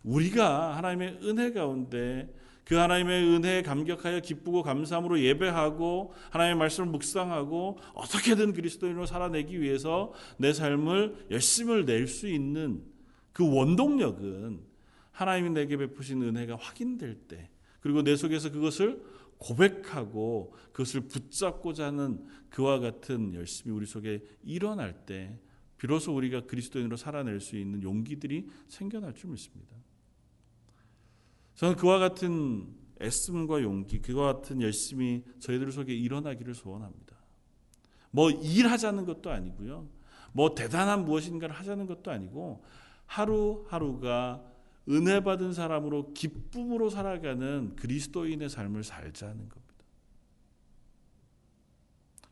우리가 0.04 0.78
하나님의 0.78 1.20
은혜 1.24 1.52
가운데 1.52 2.32
그 2.64 2.76
하나님의 2.76 3.24
은혜에 3.24 3.62
감격하여 3.64 4.20
기쁘고 4.22 4.64
감사함으로 4.64 5.20
예배하고 5.20 6.14
하나님의 6.30 6.58
말씀을 6.58 6.90
묵상하고 6.90 7.80
어떻게든 7.94 8.54
그리스도인으로 8.54 9.06
살아내기 9.06 9.60
위해서 9.60 10.14
내 10.38 10.54
삶을 10.54 11.28
열심을 11.32 11.86
낼 11.86 12.08
수 12.08 12.28
있는 12.28 12.84
그 13.34 13.52
원동력은 13.52 14.62
하나님이 15.12 15.50
내게 15.50 15.76
베푸신 15.78 16.22
은혜가 16.22 16.56
확인될 16.56 17.16
때 17.28 17.50
그리고 17.82 18.04
내 18.04 18.16
속에서 18.16 18.52
그것을 18.52 19.02
고백하고 19.42 20.54
그것을 20.72 21.02
붙잡고자 21.02 21.88
하는 21.88 22.26
그와 22.50 22.80
같은 22.80 23.34
열심이 23.34 23.74
우리 23.74 23.86
속에 23.86 24.24
일어날 24.44 25.06
때 25.06 25.40
비로소 25.78 26.16
우리가 26.16 26.46
그리스도인으로 26.46 26.96
살아낼 26.96 27.40
수 27.40 27.58
있는 27.58 27.82
용기들이 27.82 28.48
생겨날 28.68 29.16
줄 29.16 29.32
믿습니다. 29.32 29.76
저는 31.56 31.76
그와 31.76 31.98
같은 31.98 32.68
애씀과 33.02 33.64
용기, 33.64 34.00
그와 34.00 34.34
같은 34.34 34.62
열심이 34.62 35.24
저희들 35.40 35.72
속에 35.72 35.92
일어나기를 35.94 36.54
소원합니다. 36.54 37.16
뭐 38.12 38.30
일하자는 38.30 39.06
것도 39.06 39.32
아니고요. 39.32 39.90
뭐 40.34 40.54
대단한 40.54 41.04
무엇인가를 41.04 41.56
하자는 41.56 41.88
것도 41.88 42.12
아니고 42.12 42.64
하루하루가 43.08 44.51
은혜 44.90 45.24
받은 45.24 45.54
사람으로 45.54 46.14
기쁨으로 46.14 46.90
살아가는 46.90 47.76
그리스도인의 47.76 48.50
삶을 48.50 48.84
살자는 48.84 49.50
겁니다. 49.50 49.62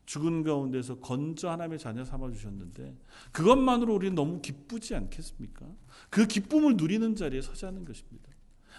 죽은 0.06 0.42
가운데서 0.42 0.98
건져 0.98 1.50
하나님의 1.50 1.78
자녀 1.78 2.04
삼아 2.04 2.32
주셨는데 2.32 2.96
그것만으로 3.30 3.94
우리는 3.94 4.16
너무 4.16 4.40
기쁘지 4.40 4.96
않겠습니까? 4.96 5.64
그 6.08 6.26
기쁨을 6.26 6.76
누리는 6.76 7.14
자리에 7.14 7.40
서자는 7.40 7.84
것입니다. 7.84 8.28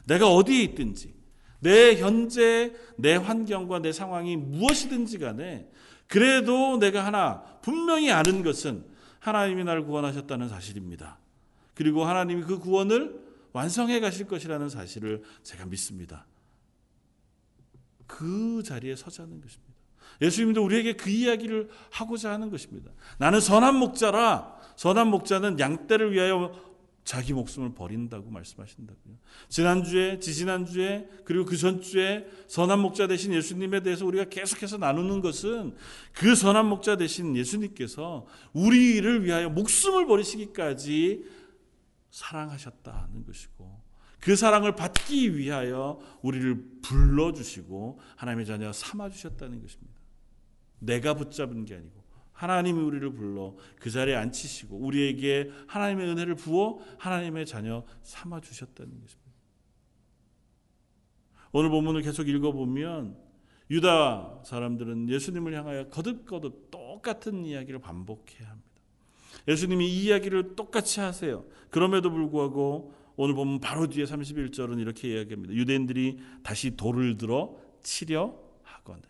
내가 0.06 0.28
어디에 0.28 0.62
있든지 0.64 1.14
내 1.62 1.96
현재 1.96 2.74
내 2.98 3.16
환경과 3.16 3.80
내 3.80 3.94
상황이 3.94 4.36
무엇이든지 4.36 5.20
간에 5.20 5.70
그래도 6.08 6.78
내가 6.78 7.06
하나 7.06 7.44
분명히 7.62 8.12
아는 8.12 8.44
것은 8.44 8.84
하나님이 9.20 9.64
나를 9.64 9.86
구원하셨다는 9.86 10.50
사실입니다. 10.50 11.18
그리고 11.76 12.04
하나님이 12.04 12.42
그 12.42 12.60
구원을 12.60 13.21
완성해 13.54 14.00
가실 14.00 14.28
것이라는 14.28 14.70
사실을 14.70 15.24
제가 15.44 15.66
믿습니다. 15.66 16.26
그 18.08 18.62
자리에 18.64 18.96
서자는 18.96 19.42
것입니다. 19.42 19.72
예수님도 20.22 20.64
우리에게 20.64 20.94
그 20.94 21.10
이야기를 21.10 21.70
하고자 21.90 22.32
하는 22.32 22.50
것입니다. 22.50 22.92
나는 23.18 23.40
선한 23.40 23.76
목자라 23.76 24.60
선한 24.76 25.08
목자는 25.08 25.60
양떼를 25.60 26.12
위하여 26.12 26.72
자기 27.04 27.34
목숨을 27.34 27.74
버린다고 27.74 28.30
말씀하신다고요. 28.30 29.16
지난주에, 29.50 30.20
지지난주에, 30.20 31.10
그리고 31.26 31.46
그 31.46 31.58
전주에 31.58 32.28
선한 32.48 32.80
목자 32.80 33.08
되신 33.08 33.34
예수님에 33.34 33.82
대해서 33.82 34.06
우리가 34.06 34.26
계속해서 34.26 34.78
나누는 34.78 35.22
것은 35.22 35.76
그 36.14 36.36
선한 36.36 36.68
목자 36.68 36.98
되신 36.98 37.36
예수님께서 37.36 38.28
우리를 38.54 39.26
위하여 39.26 39.50
목숨을 39.50 40.06
버리시기까지 40.06 41.26
사랑하셨다는 42.12 43.26
것이고 43.26 43.82
그 44.20 44.36
사랑을 44.36 44.76
받기 44.76 45.36
위하여 45.36 46.00
우리를 46.22 46.82
불러주시고 46.84 48.00
하나님의 48.18 48.46
자녀 48.46 48.72
삼아주셨다는 48.72 49.62
것입니다. 49.62 50.00
내가 50.80 51.16
붙잡은 51.16 51.66
게 51.66 51.76
아니고 51.76 52.02
하나님이 52.34 52.80
우리를 52.80 53.14
불러 53.14 53.56
그 53.80 53.90
자리에 53.90 54.16
앉히시고 54.16 54.78
우리에게 54.78 55.52
하나님의 55.68 56.08
은혜를 56.10 56.36
부어 56.36 56.80
하나님의 57.00 57.46
자녀 57.46 57.84
삼아주셨다는 58.04 59.02
것입니다. 59.02 59.32
오늘 61.52 61.70
본문을 61.70 62.02
계속 62.02 62.30
읽어보면 62.30 63.18
유다 63.70 64.42
사람들은 64.46 65.10
예수님을 65.10 65.54
향하여 65.54 65.88
거듭거듭 65.90 66.72
똑같은 66.72 67.46
이야기를 67.46 67.80
반복해야 67.80 68.50
합니다. 68.50 68.71
예수님이 69.48 69.88
이 69.88 70.04
이야기를 70.06 70.56
똑같이 70.56 71.00
하세요. 71.00 71.46
그럼에도 71.70 72.12
불구하고 72.12 72.94
오늘 73.16 73.36
보면 73.36 73.60
바로 73.60 73.88
뒤에 73.88 74.06
31절은 74.06 74.80
이렇게 74.80 75.14
이야기합니다. 75.14 75.54
유대인들이 75.54 76.20
다시 76.44 76.76
돌을 76.76 77.18
들어 77.18 77.56
치려 77.84 78.36
하거늘. 78.64 79.02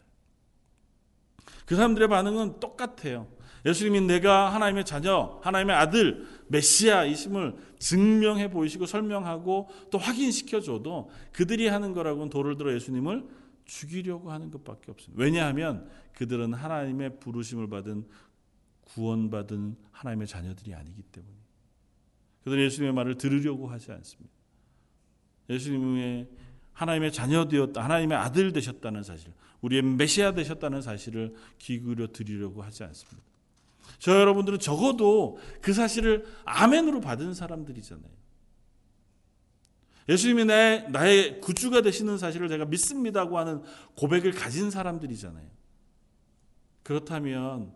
그 1.65 1.75
사람들의 1.75 2.07
반응은 2.07 2.59
똑같아요. 2.59 3.27
예수님이 3.65 4.01
내가 4.01 4.53
하나님의 4.53 4.85
자녀, 4.85 5.39
하나님의 5.43 5.75
아들, 5.75 6.25
메시아이심을 6.47 7.55
증명해 7.79 8.49
보이시고 8.49 8.85
설명하고 8.85 9.69
또 9.91 9.97
확인시켜 9.97 10.61
줘도 10.61 11.11
그들이 11.31 11.67
하는 11.67 11.93
거라고는 11.93 12.29
돌을 12.29 12.57
들어 12.57 12.73
예수님을 12.73 13.23
죽이려고 13.65 14.31
하는 14.31 14.49
것밖에 14.51 14.91
없습니다. 14.91 15.23
왜냐하면 15.23 15.87
그들은 16.13 16.53
하나님의 16.53 17.19
부르심을 17.19 17.69
받은 17.69 18.05
구원받은 18.85 19.75
하나님의 19.91 20.27
자녀들이 20.27 20.73
아니기 20.73 21.01
때문에 21.03 21.33
그들은 22.43 22.63
예수님의 22.65 22.93
말을 22.93 23.17
들으려고 23.17 23.67
하지 23.67 23.91
않습니다. 23.91 24.33
예수님의 25.49 26.27
하나님의 26.73 27.11
자녀 27.11 27.47
되었다, 27.47 27.83
하나님의 27.83 28.17
아들 28.17 28.53
되셨다는 28.53 29.03
사실, 29.03 29.31
우리의 29.61 29.83
메시아 29.83 30.33
되셨다는 30.33 30.81
사실을 30.81 31.35
기울여 31.59 32.07
드리려고 32.07 32.63
하지 32.63 32.83
않습니다. 32.83 33.21
저 33.99 34.19
여러분들은 34.19 34.59
적어도 34.59 35.37
그 35.61 35.73
사실을 35.73 36.25
아멘으로 36.45 37.01
받은 37.01 37.33
사람들이잖아요. 37.33 38.21
예수님이 40.09 40.45
내, 40.45 40.87
나의 40.89 41.39
구주가 41.41 41.81
되시는 41.81 42.17
사실을 42.17 42.49
제가 42.49 42.65
믿습니다고 42.65 43.37
하는 43.37 43.61
고백을 43.95 44.31
가진 44.31 44.71
사람들이잖아요. 44.71 45.47
그렇다면 46.83 47.71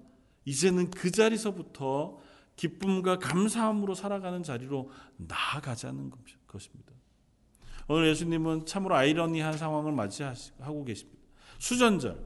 이제는 0.45 0.91
그 0.91 1.11
자리서부터 1.11 2.19
기쁨과 2.55 3.19
감사함으로 3.19 3.95
살아가는 3.95 4.41
자리로 4.43 4.89
나아가자는 5.17 6.11
것입니다. 6.47 6.93
오늘 7.87 8.07
예수님은 8.07 8.65
참으로 8.65 8.95
아이러니한 8.95 9.57
상황을 9.57 9.91
맞이하고 9.91 10.85
계십니다. 10.85 11.21
수전절 11.59 12.25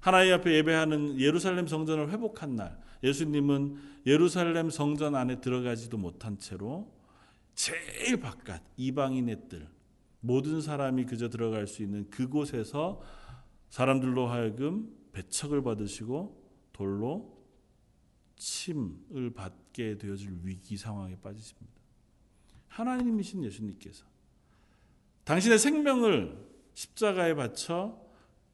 하나님 0.00 0.34
앞에 0.34 0.54
예배하는 0.56 1.18
예루살렘 1.18 1.66
성전을 1.66 2.10
회복한 2.10 2.56
날 2.56 2.78
예수님은 3.02 3.76
예루살렘 4.06 4.70
성전 4.70 5.14
안에 5.14 5.40
들어가지도 5.40 5.96
못한 5.98 6.38
채로 6.38 6.92
제일 7.54 8.20
바깥 8.20 8.62
이방인의 8.76 9.48
뜰 9.48 9.68
모든 10.20 10.60
사람이 10.60 11.06
그저 11.06 11.28
들어갈 11.28 11.66
수 11.66 11.82
있는 11.82 12.08
그곳에서 12.10 13.00
사람들로 13.70 14.26
하여금 14.26 14.90
배척을 15.12 15.62
받으시고 15.62 16.40
돌로 16.72 17.39
침을 18.40 19.34
받게 19.34 19.98
되어질 19.98 20.40
위기 20.42 20.76
상황에 20.76 21.14
빠지십니다. 21.20 21.70
하나님이신 22.68 23.44
예수님께서 23.44 24.06
당신의 25.24 25.58
생명을 25.58 26.36
십자가에 26.72 27.34
바쳐 27.34 28.00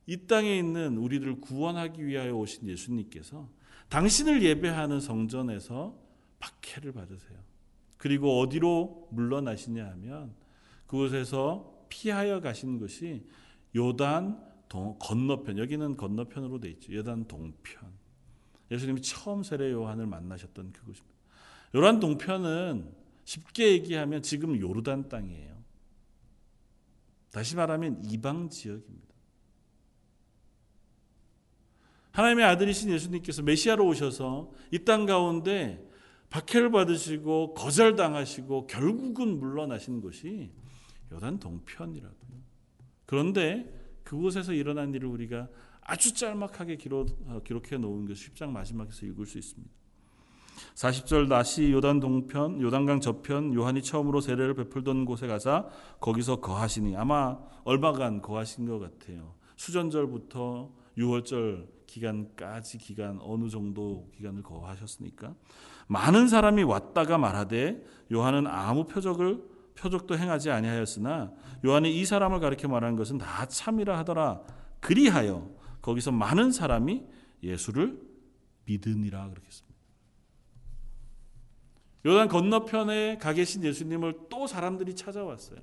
이 0.06 0.26
땅에 0.26 0.58
있는 0.58 0.96
우리를 0.96 1.40
구원하기 1.40 2.04
위하여 2.04 2.34
오신 2.34 2.68
예수님께서 2.68 3.48
당신을 3.88 4.42
예배하는 4.42 5.00
성전에서 5.00 5.96
박해를 6.40 6.92
받으세요. 6.92 7.38
그리고 7.96 8.40
어디로 8.40 9.08
물러나시냐 9.12 9.86
하면 9.92 10.34
그곳에서 10.86 11.86
피하여 11.88 12.40
가신 12.40 12.78
것이 12.78 13.24
요단 13.74 14.44
동, 14.68 14.96
건너편 14.98 15.58
여기는 15.58 15.96
건너편으로 15.96 16.58
돼 16.58 16.70
있죠. 16.70 16.92
요단 16.92 17.28
동편. 17.28 17.95
예수님이 18.70 19.02
처음 19.02 19.42
세례 19.42 19.70
요한을 19.70 20.06
만나셨던 20.06 20.72
그곳입니다. 20.72 21.16
요단 21.74 22.00
동편은 22.00 22.92
쉽게 23.24 23.72
얘기하면 23.72 24.22
지금 24.22 24.58
요르단 24.58 25.08
땅이에요. 25.08 25.56
다시 27.30 27.56
말하면 27.56 28.04
이방 28.04 28.48
지역입니다. 28.50 29.06
하나님의 32.12 32.44
아들이신 32.46 32.90
예수님께서 32.90 33.42
메시아로 33.42 33.86
오셔서 33.86 34.50
이 34.72 34.84
땅 34.84 35.04
가운데 35.04 35.86
박해를 36.30 36.70
받으시고 36.70 37.54
거절당하시고 37.54 38.66
결국은 38.66 39.38
물러나신 39.38 40.00
곳이 40.00 40.50
요단 41.12 41.38
동편이라고요. 41.38 42.16
그런데 43.04 43.72
그곳에서 44.02 44.52
일어난 44.52 44.94
일을 44.94 45.08
우리가 45.08 45.48
아주 45.88 46.14
짤막하게 46.14 46.76
기록, 46.76 47.08
어, 47.28 47.40
기록 47.44 47.70
해 47.70 47.78
놓은 47.78 48.06
것이 48.06 48.30
10장 48.30 48.50
마지막에서 48.50 49.06
읽을 49.06 49.24
수 49.24 49.38
있습니다. 49.38 49.72
40절 50.74 51.28
다시 51.28 51.70
요단 51.70 52.00
동편, 52.00 52.60
요단강 52.60 53.00
저편 53.00 53.54
요한이 53.54 53.82
처음으로 53.82 54.20
세례를 54.20 54.54
베풀던 54.54 55.04
곳에 55.04 55.26
가서 55.26 55.68
거기서 56.00 56.40
거하시니 56.40 56.96
아마 56.96 57.38
얼마간 57.64 58.22
거하신 58.22 58.66
것 58.66 58.78
같아요. 58.78 59.34
수전절부터 59.56 60.70
6월절 60.98 61.68
기간까지 61.86 62.78
기간 62.78 63.18
어느 63.22 63.48
정도 63.48 64.10
기간을 64.16 64.42
거하셨으니까 64.42 65.34
많은 65.86 66.26
사람이 66.28 66.62
왔다가 66.64 67.16
말하되 67.16 67.82
요한은 68.12 68.46
아무 68.46 68.86
표적을 68.86 69.42
표적도 69.76 70.18
행하지 70.18 70.50
아니하였으나 70.50 71.32
요한이 71.64 71.94
이 71.94 72.04
사람을 72.04 72.40
가리켜 72.40 72.66
말하는 72.66 72.96
것은 72.96 73.18
다 73.18 73.46
참이라 73.46 73.96
하더라 73.98 74.40
그리하여 74.80 75.55
거기서 75.86 76.10
많은 76.10 76.50
사람이 76.50 77.04
예수를 77.44 77.96
믿으니라 78.64 79.30
그렇겠습니다. 79.30 79.76
요단 82.04 82.28
건너편에 82.28 83.18
가 83.18 83.32
계신 83.32 83.62
예수님을 83.64 84.26
또 84.28 84.48
사람들이 84.48 84.96
찾아왔어요. 84.96 85.60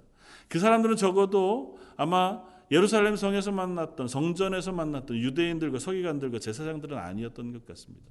그 0.48 0.60
사람들은 0.60 0.96
적어도 0.96 1.78
아마 1.98 2.42
예루살렘 2.72 3.18
성에서 3.18 3.52
만났던 3.52 4.08
성전에서 4.08 4.72
만났던 4.72 5.18
유대인들과 5.18 5.80
서기관들과 5.80 6.40
제사장들은 6.40 6.98
아니었던 6.98 7.52
것 7.52 7.66
같습니다. 7.66 8.10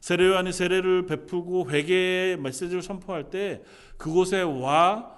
세례요한이 0.00 0.52
세례를 0.52 1.04
베푸고 1.04 1.70
회개의 1.70 2.38
메시지를 2.38 2.80
선포할 2.80 3.28
때 3.28 3.62
그곳에 3.98 4.40
와 4.40 5.14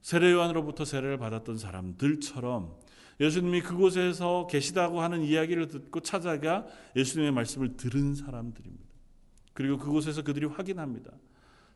세례요한으로부터 0.00 0.86
세례를 0.86 1.18
받았던 1.18 1.58
사람들처럼 1.58 2.85
예수님이 3.18 3.62
그곳에서 3.62 4.46
계시다고 4.46 5.00
하는 5.00 5.22
이야기를 5.22 5.68
듣고 5.68 6.00
찾아가 6.00 6.66
예수님의 6.94 7.32
말씀을 7.32 7.76
들은 7.76 8.14
사람들입니다. 8.14 8.84
그리고 9.52 9.78
그곳에서 9.78 10.22
그들이 10.22 10.46
확인합니다. 10.46 11.12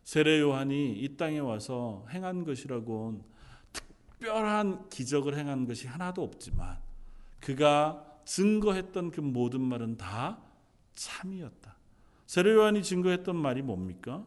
세례 0.05 0.41
요한이 0.41 0.99
이 0.99 1.17
땅에 1.17 1.39
와서 1.39 2.07
행한 2.11 2.45
것이라곤 2.45 3.23
특별한 3.73 4.89
기적을 4.91 5.37
행한 5.39 5.67
것이 5.67 5.87
하나도 5.87 6.23
없지만 6.23 6.79
그가 7.41 8.05
증거했던 8.27 9.11
그 9.11 9.21
모든 9.21 9.63
말은 9.63 9.97
다 9.97 10.43
참이었다. 10.95 11.77
세례 12.27 12.53
요한이 12.53 12.83
증거했던 12.83 13.35
말이 13.35 13.63
뭡니까? 13.63 14.27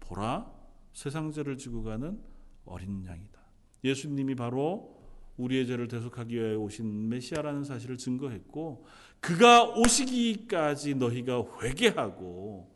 보라 0.00 0.50
세상 0.92 1.30
죄를 1.30 1.56
지고 1.56 1.84
가는 1.84 2.20
어린 2.64 3.04
양이다. 3.06 3.40
예수님이 3.84 4.34
바로 4.34 4.99
우리의 5.40 5.66
죄를 5.66 5.88
대속하기 5.88 6.34
위해 6.34 6.54
오신 6.54 7.08
메시아라는 7.08 7.64
사실을 7.64 7.96
증거했고 7.96 8.84
그가 9.20 9.64
오시기까지 9.64 10.94
너희가 10.94 11.44
회개하고 11.62 12.74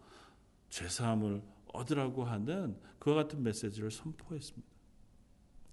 죄 0.71 0.89
사함을 0.89 1.43
얻으라고 1.73 2.25
하는 2.25 2.77
그와 2.99 3.17
같은 3.17 3.43
메시지를 3.43 3.91
선포했습니다. 3.91 4.69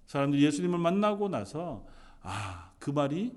사람들이 0.06 0.44
예수님을 0.44 0.78
만나고 0.78 1.28
나서 1.28 1.86
아, 2.20 2.72
그 2.78 2.90
말이 2.90 3.32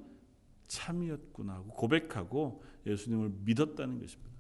참이었구나 0.68 1.54
하고 1.54 1.70
고백하고 1.70 2.64
예수님을 2.86 3.32
믿었다는 3.46 4.00
것입니다. 4.00 4.32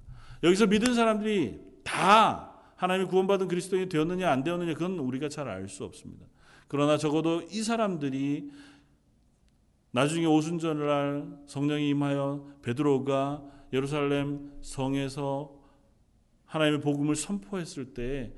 여기서 0.43 0.67
믿은 0.67 0.93
사람들이 0.93 1.62
다 1.84 2.51
하나님이 2.75 3.08
구원받은 3.10 3.47
그리스도인이 3.47 3.89
되었느냐 3.89 4.30
안 4.30 4.43
되었느냐 4.43 4.73
그건 4.73 4.99
우리가 4.99 5.30
잘 5.30 5.47
알 5.47 5.67
수 5.69 5.84
없습니다. 5.86 6.25
그러나 6.67 6.97
적어도 6.97 7.43
이 7.43 7.62
사람들이 7.62 8.51
나중에 9.95 10.25
오순절을 10.25 10.88
날 10.88 11.39
성령이 11.47 11.88
임하여 11.88 12.58
베드로가 12.63 13.41
예루살렘 13.71 14.51
성에서 14.62 15.58
하나님의 16.43 16.81
복음을 16.81 17.15
선포했을 17.15 17.93
때 17.93 18.36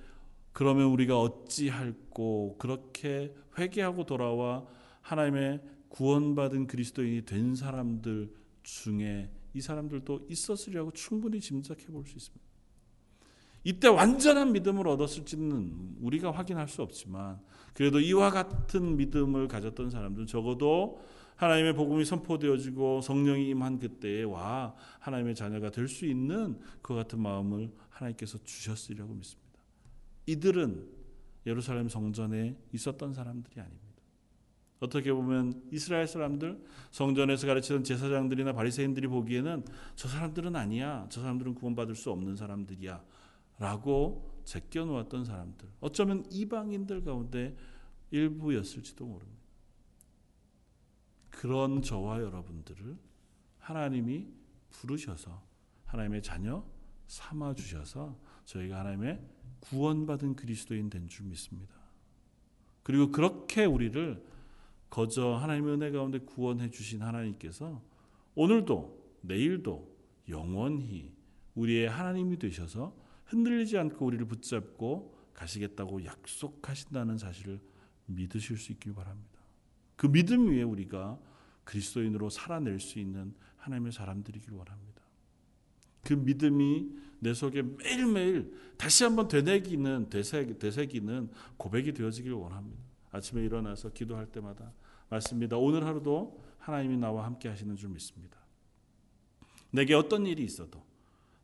그러면 0.53 0.85
우리가 0.85 1.19
어찌할꼬 1.19 2.57
그렇게 2.59 3.33
회개하고 3.57 4.05
돌아와 4.05 4.67
하나님의 5.01 5.63
구원받은 5.89 6.67
그리스도인이 6.67 7.25
된 7.25 7.55
사람들 7.55 8.31
중에 8.61 9.31
이 9.55 9.59
사람들도 9.59 10.27
있었으리라고 10.29 10.91
충분히 10.91 11.39
짐작해 11.39 11.87
볼 11.87 12.05
수 12.05 12.17
있습니다. 12.17 12.45
이때 13.63 13.87
완전한 13.87 14.51
믿음을 14.51 14.87
얻었을지는 14.87 15.95
우리가 16.01 16.29
확인할 16.29 16.67
수 16.67 16.83
없지만 16.83 17.41
그래도 17.73 17.99
이와 17.99 18.29
같은 18.29 18.95
믿음을 18.95 19.47
가졌던 19.47 19.89
사람들은 19.89 20.27
적어도 20.27 21.01
하나님의 21.37 21.73
복음이 21.73 22.03
선포되어지고 22.05 23.01
성령이 23.01 23.49
임한 23.49 23.79
그때에 23.79 24.23
와 24.23 24.75
하나님의 24.99 25.35
자녀가 25.35 25.71
될 25.71 25.87
수 25.87 26.05
있는 26.05 26.59
그 26.81 26.93
같은 26.93 27.19
마음을 27.21 27.71
하나님께서 27.89 28.37
주셨으리라고 28.43 29.13
믿습니다. 29.13 29.59
이들은 30.25 30.87
예루살렘 31.45 31.87
성전에 31.87 32.57
있었던 32.73 33.13
사람들이 33.13 33.61
아닙니다. 33.61 33.87
어떻게 34.79 35.11
보면 35.11 35.63
이스라엘 35.71 36.05
사람들 36.05 36.61
성전에서 36.91 37.47
가르치던 37.47 37.83
제사장들이나 37.83 38.53
바리새인들이 38.53 39.07
보기에는 39.07 39.65
저 39.95 40.07
사람들은 40.07 40.55
아니야. 40.55 41.07
저 41.09 41.21
사람들은 41.21 41.55
구원받을 41.55 41.95
수 41.95 42.11
없는 42.11 42.35
사람들이야. 42.35 43.03
라고 43.59 44.41
제껴 44.43 44.85
놓았던 44.85 45.25
사람들. 45.25 45.67
어쩌면 45.79 46.25
이방인들 46.29 47.03
가운데 47.03 47.55
일부였을지도 48.11 49.05
모릅니다. 49.05 49.36
그런 51.37 51.83
저와 51.83 52.23
여러분들을 52.23 52.97
하나님이 53.59 54.27
부르셔서 54.71 55.45
하나님의 55.85 56.23
자녀 56.23 56.65
삼아 57.05 57.53
주셔서 57.53 58.19
저희가 58.45 58.79
하나님의 58.79 59.21
구원받은 59.59 60.35
그리스도인 60.35 60.89
된 60.89 61.07
줄 61.07 61.27
믿습니다. 61.27 61.75
그리고 62.81 63.11
그렇게 63.11 63.65
우리를 63.65 64.25
거저 64.89 65.35
하나님의 65.35 65.75
은혜 65.75 65.91
가운데 65.91 66.17
구원해 66.17 66.71
주신 66.71 67.03
하나님께서 67.03 67.83
오늘도 68.33 69.19
내일도 69.21 69.95
영원히 70.29 71.13
우리의 71.53 71.87
하나님이 71.87 72.39
되셔서 72.39 72.97
흔들리지 73.25 73.77
않고 73.77 74.03
우리를 74.03 74.25
붙잡고 74.25 75.15
가시겠다고 75.35 76.03
약속하신다는 76.03 77.19
사실을 77.19 77.61
믿으실 78.07 78.57
수 78.57 78.71
있길 78.71 78.95
바랍니다. 78.95 79.36
그 79.97 80.09
믿음 80.09 80.49
위에 80.49 80.61
우리가 80.61 81.19
그리스도인으로 81.65 82.29
살아낼 82.29 82.79
수 82.79 82.99
있는 82.99 83.33
하나님의 83.57 83.91
사람들이길 83.91 84.53
원합니다. 84.53 85.01
그 86.03 86.13
믿음이 86.13 86.89
내 87.19 87.33
속에 87.33 87.63
매일매일 87.63 88.55
다시 88.77 89.03
한번 89.03 89.27
되새기는 89.27 90.09
되새기 90.09 91.01
는 91.01 91.29
고백이 91.57 91.93
되어지길 91.93 92.31
원합니다. 92.31 92.81
아침에 93.11 93.43
일어나서 93.43 93.89
기도할 93.89 94.27
때마다 94.27 94.71
맞습니다. 95.09 95.57
오늘 95.57 95.85
하루도 95.85 96.41
하나님이 96.59 96.97
나와 96.97 97.25
함께 97.25 97.49
하시는 97.49 97.75
줄 97.75 97.89
믿습니다. 97.89 98.37
내게 99.71 99.95
어떤 99.95 100.25
일이 100.25 100.43
있어도 100.43 100.85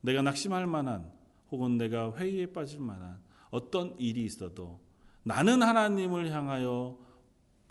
내가 0.01 0.21
낙심할 0.21 0.67
만한 0.67 1.11
혹은 1.51 1.77
내가 1.77 2.15
회의에 2.15 2.45
빠질 2.45 2.79
만한 2.79 3.19
어떤 3.49 3.97
일이 3.99 4.23
있어도 4.23 4.79
나는 5.23 5.61
하나님을 5.61 6.31
향하여 6.31 6.97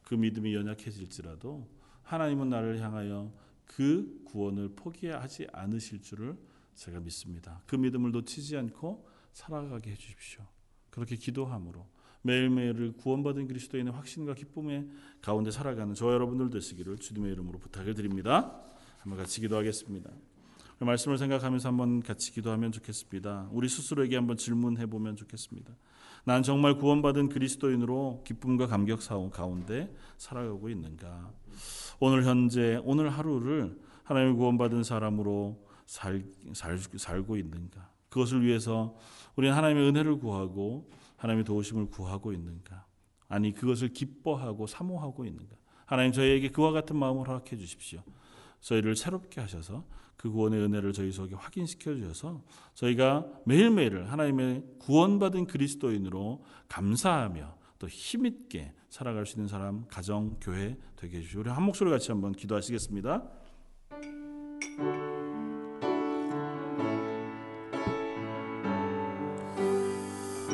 그 0.03 0.15
믿음이 0.15 0.55
연약해질지라도 0.55 1.69
하나님은 2.03 2.49
나를 2.49 2.81
향하여 2.81 3.33
그 3.65 4.23
구원을 4.25 4.75
포기하지 4.75 5.47
않으실 5.53 6.03
줄을 6.03 6.37
제가 6.75 7.01
믿습니다. 7.01 7.63
그 7.67 7.77
믿음을 7.77 8.11
놓치지 8.13 8.57
않고 8.57 9.07
살아가게 9.33 9.93
해 9.93 9.95
주십시오. 9.95 10.45
그렇게 10.91 11.17
기도함으로 11.17 11.87
매일매일을 12.23 12.93
구원받은 12.93 13.49
그리스도인의 13.49 13.93
확신과 13.93 14.35
기쁨의 14.35 14.89
가운데 15.21 15.51
살아가는 15.51 15.95
저 15.95 16.13
여러분들 16.13 16.51
되시기를 16.51 16.99
주님의 16.99 17.33
이름으로 17.33 17.59
부탁을 17.59 17.95
드립니다. 17.95 18.63
한번 18.99 19.19
같이 19.19 19.41
기도하겠습니다. 19.41 20.11
그 20.83 20.85
말씀을 20.85 21.17
생각하면서 21.17 21.69
한번 21.69 22.03
같이 22.03 22.33
기도하면 22.33 22.73
좋겠습니다. 22.73 23.51
우리 23.53 23.69
스스로에게 23.69 24.17
한번 24.17 24.37
질문해 24.37 24.87
보면 24.87 25.15
좋겠습니다. 25.15 25.73
난 26.25 26.43
정말 26.43 26.77
구원받은 26.77 27.29
그리스도인으로 27.29 28.25
기쁨과 28.27 28.67
감격 28.67 28.99
가운데 29.31 29.95
살아가고 30.19 30.69
있는가? 30.71 31.31
오늘 32.01 32.25
현재 32.25 32.81
오늘 32.83 33.11
하루를 33.11 33.79
하나님의 34.03 34.35
구원받은 34.35 34.83
사람으로 34.83 35.65
살, 35.87 36.25
살, 36.53 36.77
살고 36.79 37.37
있는가? 37.37 37.89
그것을 38.09 38.45
위해서 38.45 38.97
우리는 39.37 39.55
하나님의 39.57 39.89
은혜를 39.89 40.19
구하고 40.19 40.91
하나님의 41.17 41.45
도우심을 41.45 41.91
구하고 41.91 42.33
있는가? 42.33 42.87
아니 43.29 43.55
그것을 43.55 43.93
기뻐하고 43.93 44.67
사모하고 44.67 45.27
있는가? 45.27 45.55
하나님 45.87 46.11
저희에게 46.11 46.49
그와 46.49 46.73
같은 46.73 46.97
마음을 46.97 47.29
허락해 47.29 47.57
주십시오. 47.57 48.03
저희를 48.63 48.97
새롭게 48.97 49.41
하셔서 49.41 49.85
그 50.17 50.31
구원의 50.31 50.61
은혜를 50.61 50.93
저희 50.93 51.11
속에 51.11 51.35
확인시켜 51.35 51.95
주셔서 51.95 52.43
저희가 52.75 53.27
매일매일 53.45 54.05
하나님의 54.05 54.63
구원받은 54.79 55.47
그리스도인으로 55.47 56.45
감사하며 56.69 57.57
또 57.79 57.89
힘있게 57.89 58.73
살아갈 58.89 59.27
수 59.27 59.37
있는 59.37 59.49
사람, 59.49 59.85
가정, 59.89 60.37
교회 60.41 60.77
되게 60.95 61.19
해주시오. 61.19 61.41
우리 61.41 61.51
한 61.51 61.65
목소리 61.65 61.91
같이 61.91 62.13
한번 62.13 62.33
기도하시겠습니다. 62.33 63.23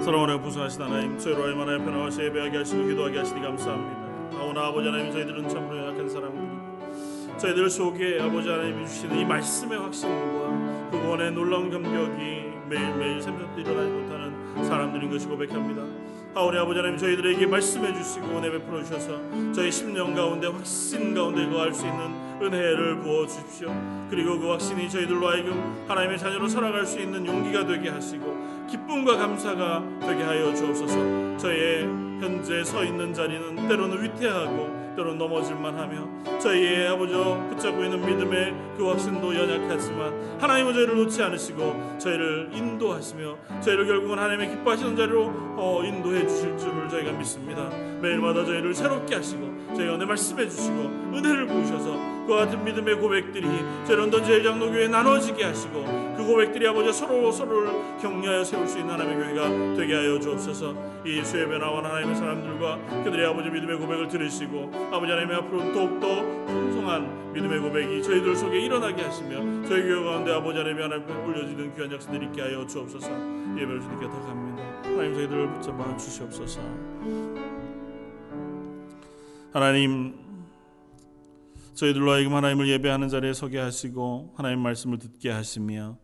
사랑하는 0.02 0.40
부수하신 0.40 0.80
하나님, 0.80 1.18
저희로 1.18 1.42
얼마나 1.42 1.76
편안하시 1.76 2.22
예배하게 2.22 2.56
하시고 2.56 2.86
기도하게 2.86 3.18
하시니 3.18 3.42
감사합니다. 3.42 4.38
아오나 4.38 4.68
아버지 4.68 4.88
하나님, 4.88 5.12
저희들은 5.12 5.48
참으로 5.50 5.86
약한 5.86 6.08
사람들이 6.08 6.57
저희들 7.38 7.70
속에 7.70 8.20
아버지 8.20 8.48
하나님이 8.48 8.86
주시는 8.86 9.16
이 9.16 9.24
말씀의 9.24 9.78
확신과 9.78 10.90
그 10.90 10.98
구원의 11.00 11.30
놀라운 11.32 11.70
감격이 11.70 12.48
매일매일 12.68 13.22
샘솟도 13.22 13.60
일어나지 13.60 13.90
못하는 13.90 14.64
사람들인 14.64 15.08
것이 15.08 15.26
고백합니다. 15.28 15.82
하오리 16.34 16.58
아버지 16.58 16.78
하나님 16.80 16.98
저희들에게 16.98 17.46
말씀해 17.46 17.94
주시고 17.94 18.26
은혜 18.26 18.50
베풀어 18.50 18.82
주셔서 18.82 19.20
저희 19.52 19.70
심령 19.70 20.14
가운데 20.14 20.48
확신 20.48 21.14
가운데 21.14 21.48
거할 21.48 21.72
수 21.72 21.86
있는 21.86 22.10
은혜를 22.42 23.00
부어 23.00 23.26
주십시오. 23.26 23.72
그리고 24.10 24.38
그 24.38 24.48
확신이 24.48 24.90
저희들로 24.90 25.28
하여금 25.28 25.84
하나님의 25.86 26.18
자녀로 26.18 26.48
살아갈 26.48 26.84
수 26.84 26.98
있는 26.98 27.24
용기가 27.24 27.64
되게 27.64 27.88
하시고 27.88 28.66
기쁨과 28.68 29.16
감사가 29.16 29.84
되게 30.00 30.24
하여 30.24 30.52
주옵소서. 30.54 31.36
저희의 31.38 31.84
현재 32.20 32.64
서 32.64 32.84
있는 32.84 33.14
자리는 33.14 33.68
때로는 33.68 34.02
위태하고 34.02 34.77
때로 34.98 35.14
넘어질만 35.14 35.78
하며 35.78 36.08
저희의 36.40 36.88
아버지 36.88 37.12
붙잡고 37.14 37.84
있는 37.84 38.04
믿음의 38.04 38.54
그 38.76 38.88
확신도 38.88 39.32
연약하지만 39.32 40.38
하나님은 40.40 40.74
저희를 40.74 40.96
놓지 40.96 41.22
않으시고 41.22 41.98
저희를 41.98 42.50
인도하시며 42.52 43.60
저희를 43.60 43.86
결국은 43.86 44.18
하나님의 44.18 44.48
기뻐하시는 44.50 44.96
자리로 44.96 45.32
어, 45.56 45.82
인도해 45.84 46.26
주실 46.26 46.58
줄을 46.58 46.88
저희가 46.88 47.12
믿습니다. 47.12 47.68
매일마다 48.00 48.44
저희를 48.44 48.74
새롭게 48.74 49.14
하시고 49.14 49.74
저희가 49.76 49.96
내 49.98 50.04
말씀해 50.04 50.48
주시고 50.48 50.76
은혜를 51.14 51.46
부으셔서 51.46 52.26
그와 52.26 52.44
같은 52.44 52.64
믿음의 52.64 52.96
고백들이 52.96 53.46
저희 53.86 53.96
런던 53.96 54.24
제일장로교회에 54.24 54.88
나눠지게 54.88 55.44
하시고 55.44 56.07
그 56.18 56.26
고백들이 56.26 56.66
아버지 56.66 56.92
서로 56.92 57.30
서로를 57.30 57.70
격려하여 58.00 58.42
세울 58.42 58.66
수 58.66 58.80
있는 58.80 58.92
하나님의 58.92 59.34
교회가 59.34 59.76
되게 59.76 59.94
하여 59.94 60.18
주옵소서. 60.18 60.74
이 61.06 61.22
수협에 61.22 61.58
나온 61.58 61.84
하나님의 61.84 62.16
사람들과 62.16 63.04
그들의 63.04 63.24
아버지 63.24 63.48
믿음의 63.48 63.78
고백을 63.78 64.08
들으시고 64.08 64.68
아버지 64.92 65.12
하나님 65.12 65.30
앞으로 65.30 65.72
더욱더 65.72 66.22
풍성한 66.46 67.34
믿음의 67.34 67.60
고백이 67.60 68.02
저희들 68.02 68.34
속에 68.34 68.58
일어나게 68.58 69.00
하시며 69.00 69.68
저희 69.68 69.82
교회 69.82 70.02
가운데 70.02 70.32
아버지 70.32 70.58
하나님 70.58 70.82
하나님 70.82 71.08
올려지는 71.08 71.76
귀한 71.76 71.92
약속들 71.92 72.20
있게 72.24 72.42
하여 72.42 72.66
주옵소서. 72.66 73.08
예배를 73.56 73.80
주님께 73.80 74.06
탁합니다. 74.08 74.62
하나님 74.82 75.14
저희들을 75.14 75.52
붙잡아 75.52 75.96
주시옵소서. 75.98 76.60
하나님 79.52 80.16
저희들로 81.74 82.10
하여금 82.10 82.34
하나님을 82.34 82.66
예배하는 82.70 83.08
자리에 83.08 83.32
서게 83.34 83.60
하시고 83.60 84.34
하나님 84.36 84.58
말씀을 84.58 84.98
듣게 84.98 85.30
하시며 85.30 85.96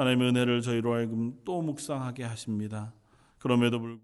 하나님의 0.00 0.30
은혜를 0.30 0.62
저희로 0.62 0.94
하여금 0.94 1.34
또 1.44 1.60
묵상하게 1.60 2.24
하십니다. 2.24 2.94
그럼에도 3.38 3.80
불구하고 3.80 3.98